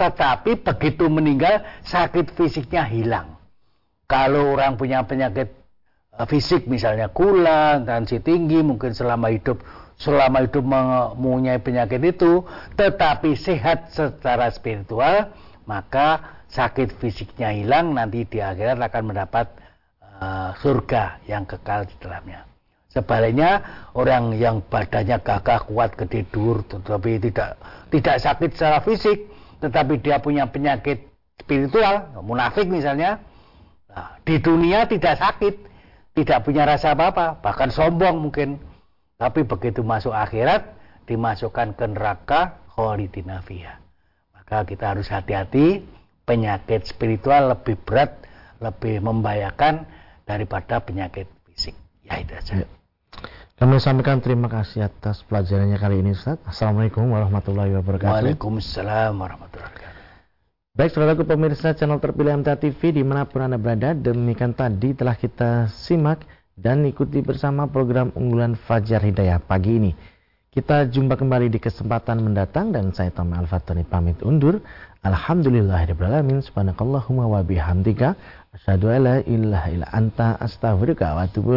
Tetapi 0.00 0.64
begitu 0.64 1.08
meninggal 1.12 1.64
sakit 1.84 2.32
fisiknya 2.32 2.84
hilang. 2.88 3.36
Kalau 4.08 4.56
orang 4.56 4.76
punya 4.76 5.04
penyakit 5.04 5.52
Eh, 6.16 6.24
fisik 6.24 6.64
misalnya 6.64 7.12
gula, 7.12 7.76
tensi 7.84 8.16
tinggi, 8.24 8.64
mungkin 8.64 8.96
selama 8.96 9.28
hidup 9.28 9.60
selama 9.96 10.44
hidup 10.44 10.64
mempunyai 10.64 11.56
penyakit 11.60 12.00
itu, 12.04 12.44
tetapi 12.76 13.32
sehat 13.32 13.92
secara 13.92 14.52
spiritual, 14.52 15.32
maka 15.64 16.40
sakit 16.52 17.00
fisiknya 17.00 17.52
hilang, 17.52 17.96
nanti 17.96 18.28
di 18.28 18.44
akhirat 18.44 18.76
akan 18.76 19.02
mendapat 19.12 19.48
uh, 20.20 20.52
surga 20.60 21.24
yang 21.24 21.48
kekal 21.48 21.88
di 21.88 21.96
dalamnya. 21.96 22.44
Sebaliknya 22.96 23.60
orang 23.92 24.32
yang 24.40 24.64
badannya 24.64 25.20
gagah 25.20 25.68
kuat 25.68 26.00
gede 26.00 26.24
dur, 26.32 26.64
tetapi 26.64 27.20
tidak 27.20 27.60
tidak 27.92 28.16
sakit 28.24 28.56
secara 28.56 28.80
fisik, 28.80 29.28
tetapi 29.60 30.00
dia 30.00 30.16
punya 30.24 30.48
penyakit 30.48 31.04
spiritual, 31.36 32.08
munafik 32.24 32.64
misalnya, 32.72 33.20
nah, 33.92 34.16
di 34.24 34.40
dunia 34.40 34.88
tidak 34.88 35.20
sakit, 35.20 35.60
tidak 36.16 36.40
punya 36.40 36.64
rasa 36.64 36.96
apa-apa, 36.96 37.44
bahkan 37.44 37.68
sombong 37.68 38.16
mungkin. 38.16 38.56
Tapi 39.20 39.44
begitu 39.44 39.84
masuk 39.84 40.16
akhirat, 40.16 40.64
dimasukkan 41.04 41.76
ke 41.76 41.84
neraka 41.92 42.64
kholidina 42.72 43.44
fiha. 43.44 43.76
Maka 44.32 44.64
kita 44.64 44.96
harus 44.96 45.12
hati-hati, 45.12 45.84
penyakit 46.24 46.88
spiritual 46.88 47.52
lebih 47.52 47.76
berat, 47.84 48.24
lebih 48.64 49.04
membahayakan 49.04 49.84
daripada 50.24 50.80
penyakit 50.80 51.28
fisik. 51.48 51.76
Ya 52.04 52.24
itu 52.24 52.32
saja. 52.40 52.64
Ya. 52.64 52.75
Kami 53.56 53.80
sampaikan 53.80 54.20
terima 54.20 54.52
kasih 54.52 54.84
atas 54.84 55.24
pelajarannya 55.24 55.80
kali 55.80 56.04
ini 56.04 56.12
Ustaz. 56.12 56.36
Assalamualaikum 56.44 57.08
warahmatullahi 57.08 57.72
wabarakatuh. 57.80 58.12
Waalaikumsalam 58.12 59.16
warahmatullahi 59.16 59.72
wabarakatuh. 59.72 60.76
Baik, 60.76 60.90
saudaraku 60.92 61.24
pemirsa 61.24 61.72
channel 61.72 61.96
terpilih 61.96 62.36
MTA 62.36 62.60
TV 62.60 63.00
di 63.00 63.00
mana 63.00 63.24
pun 63.24 63.48
Anda 63.48 63.56
berada, 63.56 63.96
demikian 63.96 64.52
tadi 64.52 64.92
telah 64.92 65.16
kita 65.16 65.72
simak 65.72 66.28
dan 66.52 66.84
ikuti 66.84 67.24
bersama 67.24 67.64
program 67.64 68.12
unggulan 68.12 68.60
Fajar 68.60 69.00
Hidayah 69.00 69.40
pagi 69.40 69.80
ini. 69.80 69.96
Kita 70.52 70.84
jumpa 70.84 71.16
kembali 71.16 71.48
di 71.48 71.56
kesempatan 71.56 72.20
mendatang 72.20 72.76
dan 72.76 72.92
saya 72.92 73.08
Tommy 73.08 73.40
Al-Fatani 73.40 73.88
pamit 73.88 74.20
undur. 74.20 74.60
Alhamdulillahirrahmanirrahim. 75.00 76.44
Subhanakallahumma 76.44 77.24
wa 77.24 77.40
bihamdika. 77.40 78.20
Asyadu 78.52 78.92
ala 78.92 79.24
ilaha 79.24 79.72
illa 79.72 79.88
anta 79.96 80.36
astaghfirullah 80.44 81.16
wa 81.16 81.24
atubu 81.24 81.56